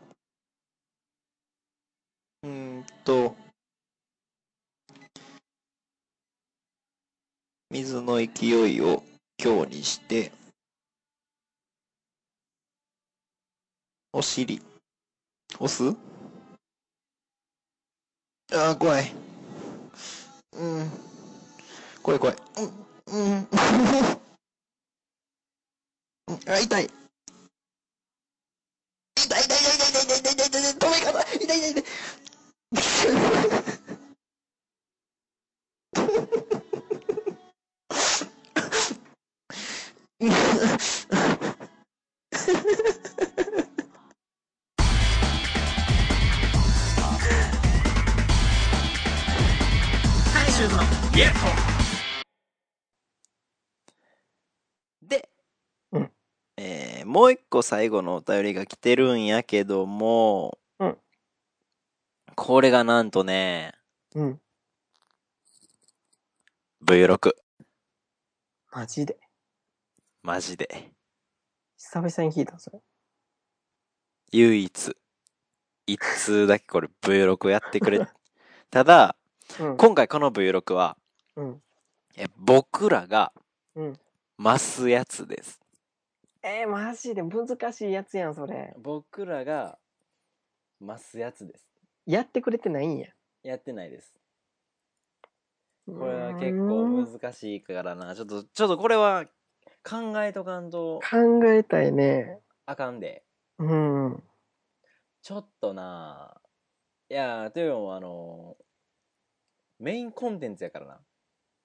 [2.41, 3.35] うーんと、
[7.69, 9.03] 水の勢いを
[9.37, 10.31] 強にして、
[14.11, 14.59] お尻。
[15.59, 15.95] 押す？
[18.53, 19.11] あー、怖い。
[20.53, 20.91] うん。
[22.01, 22.35] 怖い怖い。
[23.07, 23.25] うん。
[23.35, 23.47] うん。
[26.31, 26.89] うんあ、痛い。
[29.17, 31.83] 痛い痛い痛い痛い痛い痛い痛い痛い痛い止め方痛い痛い痛い。
[50.33, 50.81] 大衆の
[51.15, 51.70] イエットで、うん
[56.63, 60.97] えーもう一個最後のお便りが来てるんやけども、うん
[62.35, 63.73] これがなんとね、
[64.15, 64.41] うん。
[66.85, 67.33] V6。
[68.71, 69.19] マジで？
[70.23, 70.91] マジで。
[71.77, 72.79] 久々に聞いた、それ。
[74.31, 74.97] 唯一、
[75.87, 78.07] 一通だけこれ V6 やってくれ。
[78.69, 79.15] ただ、
[79.59, 79.77] うん。
[79.77, 80.97] 今回この V6 は、
[81.35, 81.61] うん。
[82.15, 83.33] え僕らが
[83.75, 83.99] うん。
[84.39, 85.60] 増すやつです。
[86.43, 87.21] えー、マジで？
[87.21, 88.73] 難しいやつやん、それ。
[88.79, 89.77] 僕らが
[90.81, 91.67] 増すやつです。
[92.05, 93.09] やってくれてないんや。
[93.43, 94.13] やってないです。
[95.85, 98.15] ここれは結構難しいからな。
[98.15, 99.25] ちょっと、ちょっとこれは
[99.83, 102.39] 考えとかんと考えたいね。
[102.65, 103.23] あかんで。
[103.59, 104.23] うん。
[105.21, 106.41] ちょっとな。
[107.09, 108.57] いや、というのもあの、
[109.79, 110.99] メインコンテンツやからな。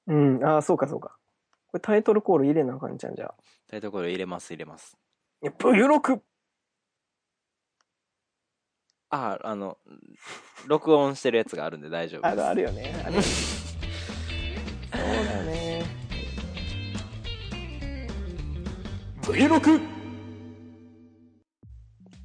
[0.08, 0.44] うん。
[0.44, 1.16] ああ、そうかそうか。
[1.76, 3.34] これタイトルコール入れなあかんじゃん、じゃあ。
[3.68, 4.96] タイトルコール入れます、入れます。
[5.42, 6.20] いや、V6!
[9.10, 9.76] あ、あの、
[10.66, 12.32] 録音してるやつがあるんで大丈夫です。
[12.32, 12.94] あるあるよね。
[13.04, 13.30] あるそ
[14.90, 15.84] うだね。
[19.20, 19.80] V6!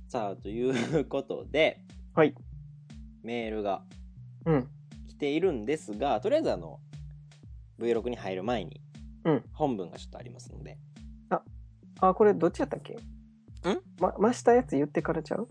[0.08, 1.82] さあ、ということで、
[2.16, 2.34] はい。
[3.24, 3.84] メールが
[4.45, 4.70] うん。
[5.10, 6.80] 来ているんですが、とりあえずあの、
[7.80, 8.81] V6 に入る前に、
[9.26, 10.78] うん本文がちょっとありますので、
[12.00, 12.94] あ、これどっちやったっけ？
[12.94, 12.98] ん？
[14.00, 15.48] ま、増したやつ言ってからちゃう？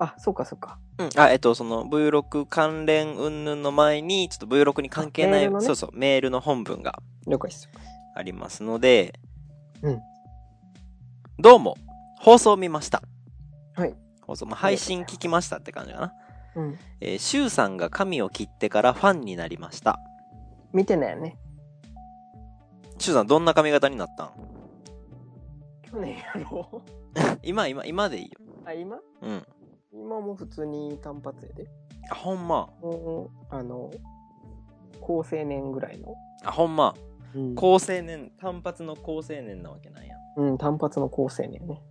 [0.00, 0.78] あ、そうかそうか。
[0.98, 7.68] うん、あ、えっと、その V6 関連云々の前に、ちょっと V6 に関係ない、あメールのねそうそう、メールの本文が了解です。
[8.14, 9.18] ありますので、
[9.82, 10.00] うん。
[11.38, 11.76] どうも、
[12.20, 13.02] 放送を見ました。
[13.74, 13.94] はい。
[14.26, 16.12] 放送、まあ、配信聞きましたって感じかな。
[16.56, 16.78] うん。
[17.00, 19.98] えー、シュウさんが髪を切ってからファンになりました。
[20.72, 21.36] 見てないよね。
[22.98, 24.30] シュウさん、どんな髪型になったん？
[25.82, 26.82] 去年やろ？
[27.42, 28.30] 今、今、今でいいよ。
[28.64, 28.98] あ、今？
[29.22, 29.46] うん。
[29.92, 31.66] 今も普通に単発やで。
[32.10, 32.68] あ、ほんま？
[32.80, 33.90] もう、あの、
[35.00, 36.14] 高青年ぐらいの。
[36.44, 36.94] あ、ほんま？
[37.34, 40.16] うん高青年、単発の高青年なわけなんや。
[40.36, 41.82] うん、単発の高青年ね。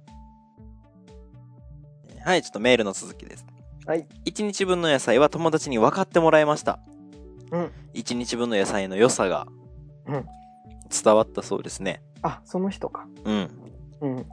[2.24, 3.46] はい、ちょっとメールの続きです。
[3.86, 4.08] はい。
[4.26, 6.80] 1日分の野菜は友達に分かってもらいました。
[7.52, 7.72] うん。
[7.94, 9.48] 1日分の野菜の良さが
[10.08, 10.26] うん。
[10.90, 12.02] 伝わったそうですね。
[12.22, 13.08] あ、その人か。
[13.26, 13.50] うん。
[14.02, 14.26] うん。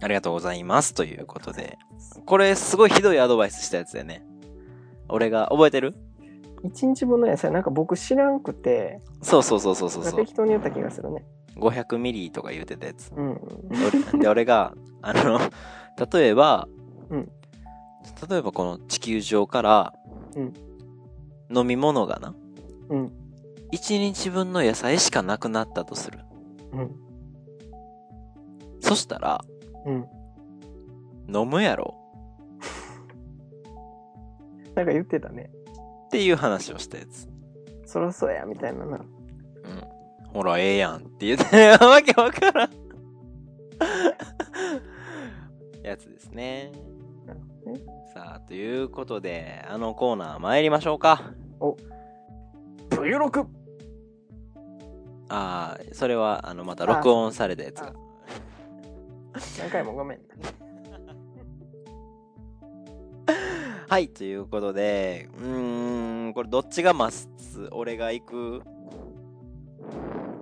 [0.00, 0.94] ありがとうございます。
[0.94, 1.78] ということで。
[2.26, 4.24] これすごいひどいアドバイスしたやつだよね。
[5.08, 5.94] 俺が覚えてる？
[6.64, 10.16] 一日分の野菜、なんか僕知らんくて、そうそうそうそうそうそう。
[10.16, 11.24] 適当に言った気がするね。
[11.56, 13.12] 500ミリとか言うてたやつ。
[13.16, 13.40] うん。
[14.12, 15.40] 俺で、俺が、あの、
[16.12, 16.68] 例えば、
[17.10, 17.32] うん
[18.30, 19.92] 例えばこの地球上から、
[20.34, 20.52] うん
[21.50, 22.34] 飲み物がな、
[22.90, 23.12] うん。
[23.72, 26.18] 1日分の野菜しかなくなったとする。
[26.72, 26.90] うん。
[28.80, 29.44] そしたら、
[29.84, 30.06] うん。
[31.34, 31.94] 飲むやろ
[34.74, 35.50] なんか言ってたね。
[36.06, 37.28] っていう話をしたやつ。
[37.84, 38.96] そらそうや、みたいなな。
[38.96, 39.06] うん。
[40.32, 41.44] ほら、ええやんって言って、
[41.84, 42.70] わけわからん。
[45.82, 46.72] やつですね。
[47.26, 47.80] なるほどね。
[48.14, 51.34] さあ、ということで、あのコーナー参りましょうか。
[52.90, 53.57] V6!
[55.28, 57.92] ああ、それは、あの、また録音されたやつが。
[59.58, 60.18] 何回もごめん。
[63.88, 67.28] はい、ということで、うーん、これどっちがマス
[67.72, 68.62] 俺が行く？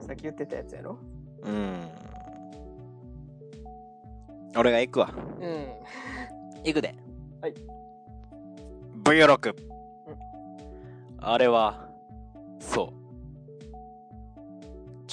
[0.00, 0.98] さっき言ってたやつやろ？
[1.42, 1.88] うーん。
[4.56, 5.10] 俺が行くわ。
[5.40, 5.66] うん。
[6.64, 6.94] 行くで。
[7.40, 7.54] はい。
[9.04, 9.54] V6。
[11.18, 11.88] あれは、
[12.58, 13.05] そう。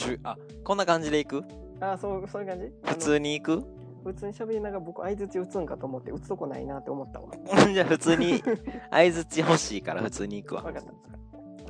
[0.07, 1.43] 中、あ、こんな感じで行く？
[1.79, 2.71] あ、そう、そういう感じ？
[2.83, 3.63] 普通に行く？
[4.03, 7.29] 普通に喋りながら僕相づち打つんかと思って打つとこないなって思ったわ。
[7.71, 8.43] じゃあ普通に、
[8.91, 10.63] 相づち欲しいから普通に行くわ。
[10.63, 10.91] わかった。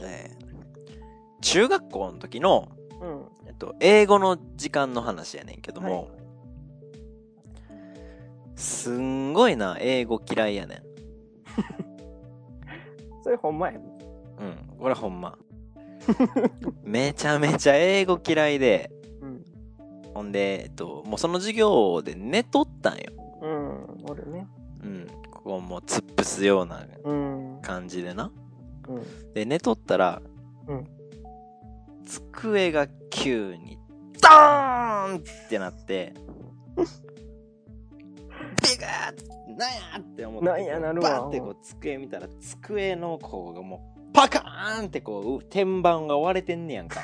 [0.06, 0.44] えー
[1.42, 2.70] 中学校の時の、
[3.02, 3.26] うん。
[3.48, 6.08] えっと、英語の時間の話やねんけども、はい
[8.56, 10.84] すんごいな、英語嫌いやねん。
[13.22, 13.78] それほんまや。
[13.78, 15.38] うん、これほんま。
[16.84, 18.92] めちゃめちゃ英語嫌いで、
[19.22, 19.46] うん。
[20.14, 23.04] ほんで、えっと、もうその授業で寝とったんよ。
[23.42, 24.06] うん。
[24.10, 24.48] おるね。
[24.84, 27.60] うん、ここもう突っ伏すようなうん。
[27.62, 28.32] 感じでな。
[28.88, 29.34] うん。
[29.34, 30.22] で、寝とったら、
[30.68, 30.88] うん
[32.06, 33.80] 机が急に、
[34.22, 36.14] ドーンってなって、
[36.76, 36.84] ビ
[38.80, 47.02] ガーなんやって思って、なんやなるわバーってこう机見たら、机のこうがもう、パカーンってこう、天板が割れてんねやんか。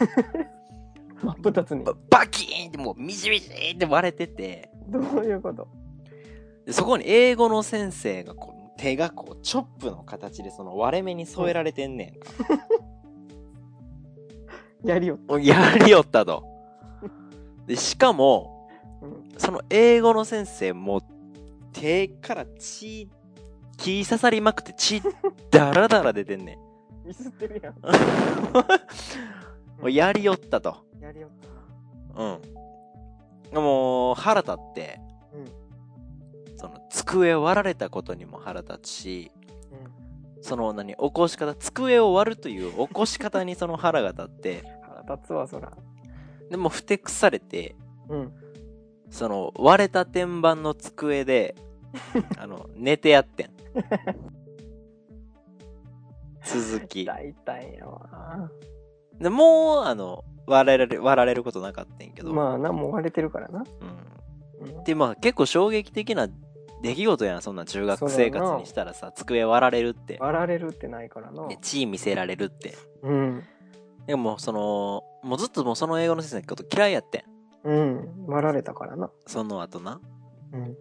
[1.21, 1.83] 真っ二つに。
[1.83, 5.67] ババキーンってもうミジミジって割れてて、どういうこと？
[6.65, 12.29] でそこに英語の先生がこう手がこうチョップの形でその割れ目に添えられてんねんか。
[14.85, 16.43] やりよっやりよったと。
[17.67, 18.69] で、しかも、
[19.01, 19.05] た。
[19.07, 19.29] うん。
[19.37, 21.01] その英語の先生も
[21.73, 23.09] 手から血、
[23.77, 25.01] 気刺さりまくって血
[25.51, 26.68] ダラダラ出てんねん。
[27.09, 27.75] ミスってるやん。
[29.81, 30.85] もうやりよったと。
[31.01, 31.31] やりよっ
[32.13, 32.39] たな。
[33.51, 33.63] うん。
[33.63, 35.01] もう腹立って、
[35.33, 36.57] うん。
[36.57, 39.31] その机を割られたことにも腹立つし、
[40.41, 45.75] その何、起こし方、机を割るという起こし方にその腹が立って、腹立つわ、そら。
[46.51, 47.75] でもふてくされて、
[48.07, 48.33] うん。
[49.09, 51.55] その割れた天板の机で、
[52.37, 53.49] あの、寝てやってん。
[56.49, 57.05] 続き。
[57.05, 58.51] 大体やわ。
[59.19, 62.33] で、もう、あの、割られる、割られることなかったんやけど。
[62.33, 63.63] まあな、もう割れてるからな。
[64.61, 64.67] うん。
[64.77, 64.83] うん。
[64.83, 66.27] で、まあ結構衝撃的な
[66.81, 70.17] 出来事やん、そんな中学生活にしたらさ、机割られるって。
[70.19, 71.47] 割られるってないからな。
[71.47, 72.75] で血見せられるって。
[73.03, 73.43] うん。
[74.07, 77.69] でも、その、もうずっともうその英語の先生のこと嫌いやってん。
[77.69, 78.25] うん。
[78.27, 79.11] 割られたからな。
[79.27, 79.99] その後な。
[80.53, 80.61] うん。
[80.63, 80.75] うん。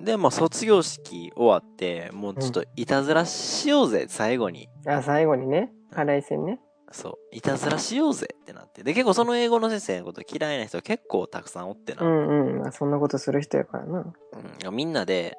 [0.00, 4.68] で、まあ卒業式終わって、もうちょっといたずらしようぜ、最後に。
[4.86, 6.60] あ、最後にね、腹い線ね。
[6.92, 7.14] そう。
[7.32, 8.82] いたずらしようぜってなって。
[8.82, 12.02] で、結構その英語の先生のこと嫌いな人結構たくさんおってな。
[12.02, 12.28] ううん。
[12.28, 12.58] んうん。
[12.62, 14.12] まあそんなことする人やからな。
[14.72, 15.36] みんなで、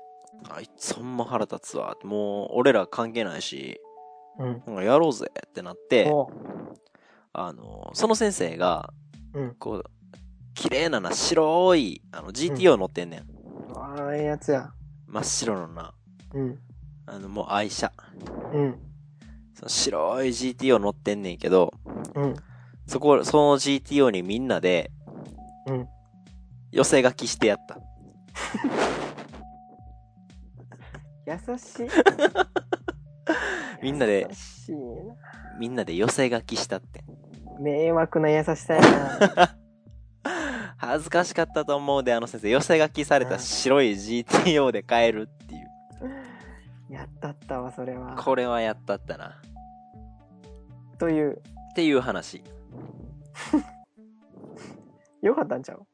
[0.50, 1.96] あいつほんま腹立つわ。
[2.04, 3.80] もう俺ら関係ないし、
[4.40, 4.64] うん。
[4.66, 6.30] なんかやろうぜってなって、お
[7.34, 8.94] あの、その先生が、
[9.34, 9.56] うん。
[9.56, 9.84] こう、
[10.54, 13.31] 綺麗なな、白い、あの、GTO 乗ってんねん。
[13.76, 14.72] ああ、ええやつや。
[15.08, 15.94] 真っ白のな、
[16.34, 16.60] うん。
[17.06, 17.92] あの、もう愛車。
[18.54, 18.80] うん。
[19.54, 21.74] その白い GTO 乗ってんねんけど、
[22.16, 22.36] うん。
[22.88, 24.92] そこ、その GTO にみんなで、
[25.68, 25.88] うん。
[26.72, 27.78] 寄せ書きしてやった。
[31.26, 31.88] 優しい。
[33.84, 35.16] みんなで優しいな。
[35.60, 37.04] みんなで寄せ書きしたって。
[37.60, 39.56] 迷惑な優しさやな。
[40.82, 42.50] 恥ずかしかったと思うで、あの先生。
[42.50, 45.70] 寄せ書きされた白い GTO で帰るっていう。
[46.92, 48.16] やったったわ、それは。
[48.16, 49.40] これはやったったな。
[50.98, 51.40] という。
[51.70, 52.44] っていう話。
[55.22, 55.86] よかったんちゃう？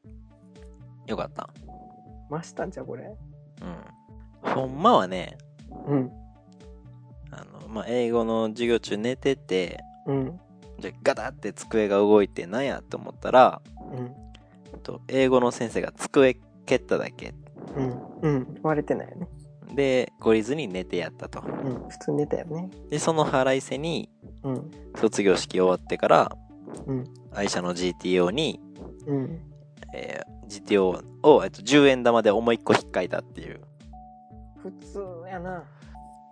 [1.06, 1.50] よかった。
[2.30, 3.04] 増したんちゃうこれ？
[3.04, 4.50] うん。
[4.50, 5.36] ほんまはね、
[5.86, 6.10] うん。
[7.30, 10.40] あの、まあ、英語の授業中寝てて、うん。
[10.78, 13.60] じゃガタって机が動いてなんやと思ったら、
[13.92, 14.27] うん。
[14.78, 17.34] と英語の先生が机蹴っただけ。
[17.76, 18.02] うん。
[18.22, 18.58] うん。
[18.62, 19.28] 割れてないよね。
[19.74, 21.40] で、懲りずに寝てやったと。
[21.40, 21.88] うん。
[21.88, 22.70] 普通に寝たよね。
[22.90, 24.10] で、その腹いせに、
[24.42, 24.70] うん。
[24.96, 26.36] 卒業式終わってから、
[26.86, 27.04] うん。
[27.34, 28.60] 愛車の GTO に、
[29.06, 29.40] うん。
[29.94, 33.60] えー GTO を、えっと、10円玉で思いっこ引っかいたっていう。
[34.62, 35.64] 普通やな。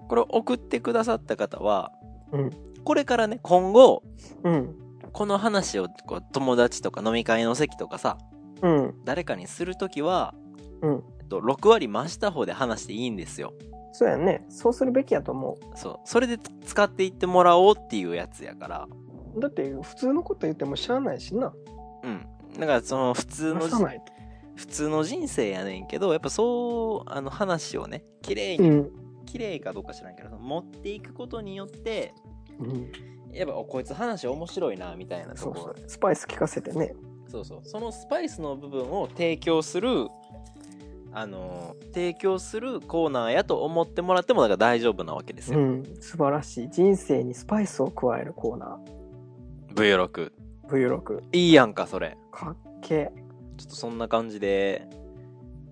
[0.09, 1.93] これを送ってくださった方は、
[2.33, 2.51] うん。
[2.83, 4.03] これからね、今後、
[4.43, 4.75] うん。
[5.13, 8.19] この話をこう友達とか飲み会の席とかさ、
[8.63, 8.95] うん。
[9.05, 10.35] 誰かにするときは、
[10.83, 11.05] うん。
[11.21, 13.55] えっと、6割増した方で話していいんですよ。
[13.93, 14.45] そうやね。
[14.49, 15.97] そうするべきやと思そう。
[16.05, 18.89] それで使っていってもらおうっていうやつやから。
[19.35, 19.41] う。
[19.41, 21.53] だって、普通のこと言ってもしゃあないしな。
[22.03, 22.27] うん。
[22.59, 23.61] だからその普通の。
[24.57, 28.91] 普通の人生やねんけど、やっぱそう、あの話をね、綺麗に、うん。
[29.27, 32.15] 綺麗かどうか知らんけど、持っていくことによって、
[32.59, 32.91] うん。
[33.33, 35.89] やっぱ、おこいつ話面白いな、みたいなとこそうそう。
[35.89, 36.95] スパイス効かせてね。
[37.29, 37.61] そうそう。
[37.65, 40.09] そのスパイスの部分を提供する、
[41.13, 45.59] あの、提供するコーナーやと思ってもらっても、だから大丈夫なわけですよ。
[45.59, 45.85] うん。
[46.01, 46.71] 素晴らしい。
[46.71, 48.79] 人生にスパイスを加えるコーナ
[49.75, 50.09] V6。
[50.09, 50.31] ー。
[50.69, 51.23] V6。
[51.33, 52.17] いいやんか、それ。
[52.31, 53.13] かっけ
[53.57, 54.87] ちょっとそんな感じで、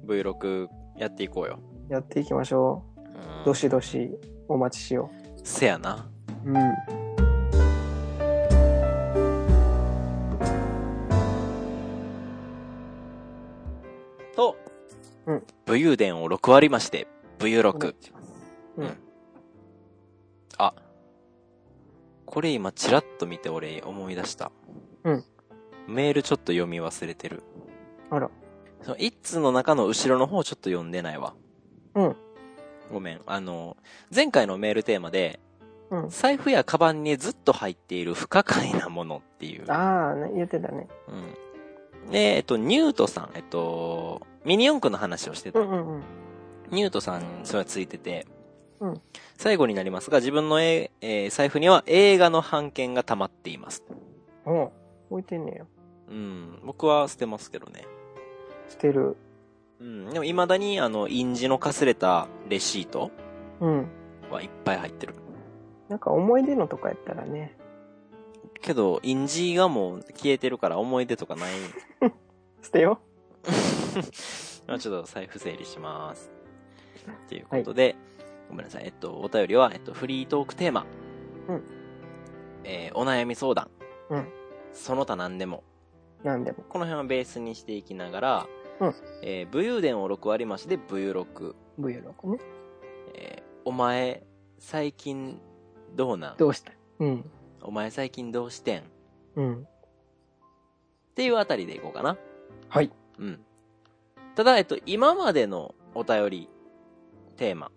[0.06, 1.58] V6 やっていこうよ。
[1.90, 1.94] え。
[1.94, 3.44] やっていきましょうんう。
[3.44, 4.10] どしどし
[4.48, 5.10] お待ちしよ
[5.42, 6.08] せやな。
[6.44, 6.50] う。
[6.50, 7.03] うん。
[15.26, 17.06] うん武勇伝を6割増して、
[17.38, 18.04] 武勇お願6い。
[18.04, 18.32] します。
[18.76, 18.96] うん。
[20.58, 20.74] あ、
[22.26, 24.52] これ今チラッと見て俺思い出した。
[25.04, 25.24] うん。
[25.88, 27.42] メールちょっと読み忘れてる。
[28.10, 28.30] あら。
[28.82, 31.34] その一通の中の後ろの方ちょっと読んでないわ。
[31.94, 32.16] うん。
[32.92, 33.20] ごめん。
[33.26, 33.76] あの、
[34.14, 35.40] 前回のメールテーマで、
[35.90, 36.08] うん。
[36.10, 39.70] 財布やカバンにずっと入っている不可解なものっていう。
[39.70, 40.88] ああ、ね、言ってたね。
[42.06, 42.10] うん。
[42.10, 45.60] で、えっと、ニュートさん、えっと、ミニ四駆の話をしてた。
[45.60, 46.02] うんうんうん。
[46.70, 48.26] ニュートさん、それはついてて、
[48.80, 49.00] うん
[49.36, 53.82] 最後になりますが、自分のえ、えー財布には映画の版権が溜まっています。
[54.44, 54.72] おう
[55.10, 55.64] 置いてんねや。
[56.08, 56.60] うん。
[56.64, 57.86] 僕は捨てますけどね。
[58.68, 59.16] 捨てる。
[59.80, 60.10] うん。
[60.10, 63.10] でも未だに、あの、印字のかすれたレシート
[63.60, 63.88] うん。
[64.30, 65.14] はいっぱい入ってる。
[65.88, 67.56] なんか思い出のとかやったらね。
[68.60, 71.52] けど、印字がもう消えてるから思い出とかない。
[72.62, 73.00] 捨てよ
[74.66, 76.30] まあちょっと財布整理します。
[77.28, 77.96] ということで、
[78.48, 78.84] ごめんなさい。
[78.86, 80.86] えっと、お便りは、えっと、フリートークテーマ。
[81.48, 81.62] うん。
[82.64, 83.70] えーお悩み相談。
[84.10, 84.28] うん。
[84.72, 85.62] その他何でも。
[86.22, 86.26] う。
[86.26, 86.64] なんでも。
[86.68, 88.46] この辺はベースにしていきながら、
[88.80, 91.54] うんえー武勇伝を6割増しで武勇6。
[91.80, 92.38] V6 ね。
[93.14, 94.22] えーお前、
[94.58, 95.40] 最近、
[95.94, 96.36] どうなん？
[96.36, 96.72] どうした？
[96.98, 97.30] うん。
[97.62, 98.80] お前最近どうしてん？
[98.80, 98.82] っ
[99.36, 99.68] うん。
[101.14, 102.16] ていうあたりでいこうかな。
[102.68, 102.90] はい。
[103.18, 103.40] うん。
[104.34, 106.48] ただ、えっと、今までのお便り、
[107.36, 107.70] テーマ。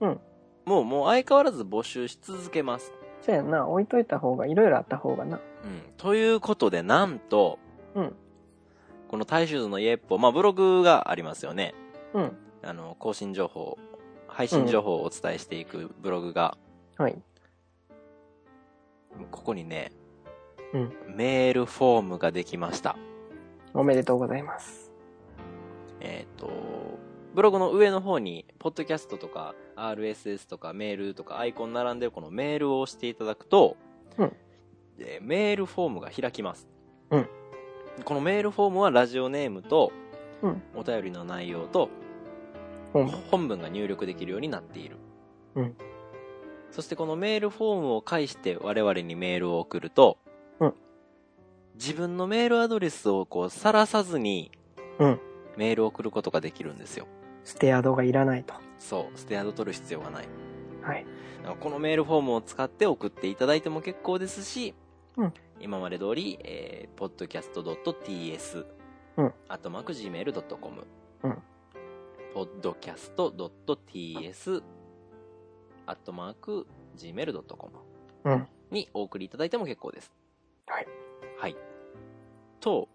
[0.00, 0.20] うん。
[0.64, 2.92] もう、もう相変わらず募集し続けます。
[3.22, 3.66] そうやんな。
[3.66, 5.38] 置いといた方が、いろいろあった方がな。
[5.64, 5.82] うん。
[5.96, 7.58] ということで、なんと、
[7.94, 8.16] うん。
[9.08, 11.74] この大衆図のイエッポ、まあ、ブログがありますよね。
[12.14, 12.36] うん。
[12.62, 13.78] あの、更新情報、
[14.26, 16.56] 配信情報をお伝えしていくブログが、
[16.96, 17.22] はい。
[19.30, 19.92] ここにね、
[20.72, 20.92] うん。
[21.14, 22.96] メールフォームができました。
[23.74, 24.92] おめでとうございます。
[26.00, 26.50] えっ、と、
[27.34, 33.76] ブログの上の方に、ポッドキャストとか、RSS とか、メールとか、アイコン並んでるこのメールを押していただくと、
[34.18, 34.32] うん
[34.98, 36.68] でメールフォームが開きます。
[37.10, 37.28] うん
[38.04, 39.92] このメールフォームはラジオネームと、
[40.42, 41.88] うんお便りの内容と、
[42.92, 44.96] 本本文が入力できるようになっている。
[45.54, 45.76] うん
[46.70, 50.21] そしてこのメールフォームを介して我々にメールを送ると、うん
[51.74, 54.50] 自分のメールアドレスをこう、さらさずに、
[54.98, 55.20] うん
[55.56, 57.06] メールを送ることができるんですよ。
[57.44, 58.54] ステアドがいらないと。
[58.78, 60.28] そう、ステアド取る必要がない。
[60.80, 61.04] はい。
[61.42, 64.74] だからこのメールフォームを使って送っていただいても結構ですし、
[65.16, 68.64] うん今まで通り、えー、podcast.ts、
[69.18, 70.86] うんあとマーク gmail.com、
[71.22, 71.38] うん、
[72.34, 74.62] podcast.ts、
[75.86, 76.66] アットマーク
[76.96, 77.72] gmail.com
[78.24, 78.46] うん。
[78.70, 80.10] にお送りいただいても結構です。
[80.66, 80.86] はい。
[81.42, 81.56] はい。
[82.60, 82.88] と、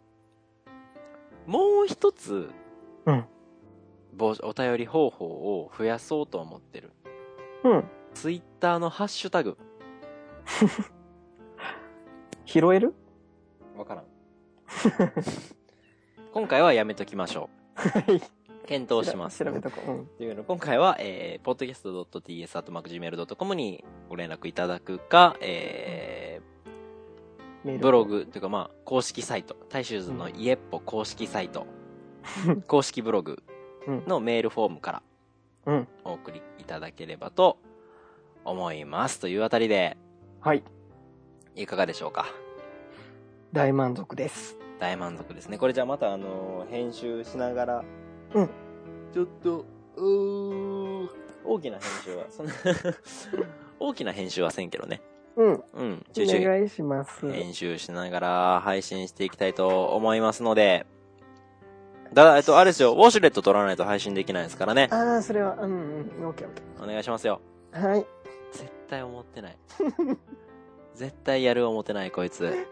[1.46, 2.50] もう一つ、
[3.06, 3.26] うん。
[4.14, 6.94] ぼお便り方法を増やそうと思ってる。
[7.66, 7.84] うん。
[8.14, 9.58] ツイッターのハッシュタグ。
[12.46, 12.94] 拾える？
[13.76, 14.06] わからん。
[16.32, 18.16] 今回はやめときましょはい。
[18.16, 18.22] う。
[18.66, 19.44] 検討します。
[19.44, 19.92] 調べとこう。
[19.92, 20.08] うん。
[20.08, 26.17] というの今回は、えー、podcast.ts.gmail.com にご連絡いただくか、えー、
[27.78, 28.06] ブロ。
[28.06, 31.68] グ、というかまあ、公式サイト、大衆図のイエッポ公式サイト、
[32.68, 33.44] 公式ブログ
[34.08, 35.04] のメールフォームから
[35.66, 35.88] うん。
[36.06, 37.58] お送りいただければと
[38.46, 39.20] 思います。
[39.20, 39.98] というあたりで、
[40.40, 40.64] はい。
[41.56, 42.26] いかがでしょうか？
[43.52, 44.58] 大満足です。
[44.80, 45.58] 大満足ですね。
[45.58, 47.84] これじゃあまたあのー編集しながら、
[48.34, 48.50] うん。
[49.14, 49.66] ちょっと、
[49.96, 51.10] うー、
[51.46, 52.54] 大きな編集は、そんな、
[53.80, 55.02] 大きな編集はせんけどね。
[55.38, 55.64] うん。
[55.74, 56.06] うん。
[56.18, 57.32] お願いします。
[57.32, 60.86] 編集しながら配信していきたいと思いますので、
[62.14, 64.88] ただ、えっと、あれですよ、ウォシュレット取らないと配信できないですからね。
[64.92, 66.26] ああ、それは、うんうん。
[66.28, 67.40] オッケーオッケお願いしますよ。
[67.72, 67.88] ー。
[67.88, 68.06] はい。
[68.52, 69.58] 絶対思ってない。
[70.96, 72.68] 絶対やる思ってない、こいつ。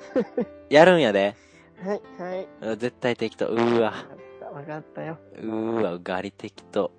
[0.70, 1.36] やるんやで。
[1.84, 2.02] はい。
[2.18, 2.78] はい。
[2.78, 3.48] 絶対適当。
[3.48, 3.88] うーわ。
[3.88, 4.46] わかった。
[4.48, 5.18] わかったよ。
[5.36, 6.92] うーわ、ガリ適当。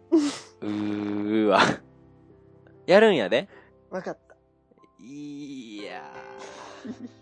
[0.60, 1.60] うーわ。
[2.86, 3.48] やるんやで。
[3.90, 4.25] わかった。
[4.98, 7.15] いやー。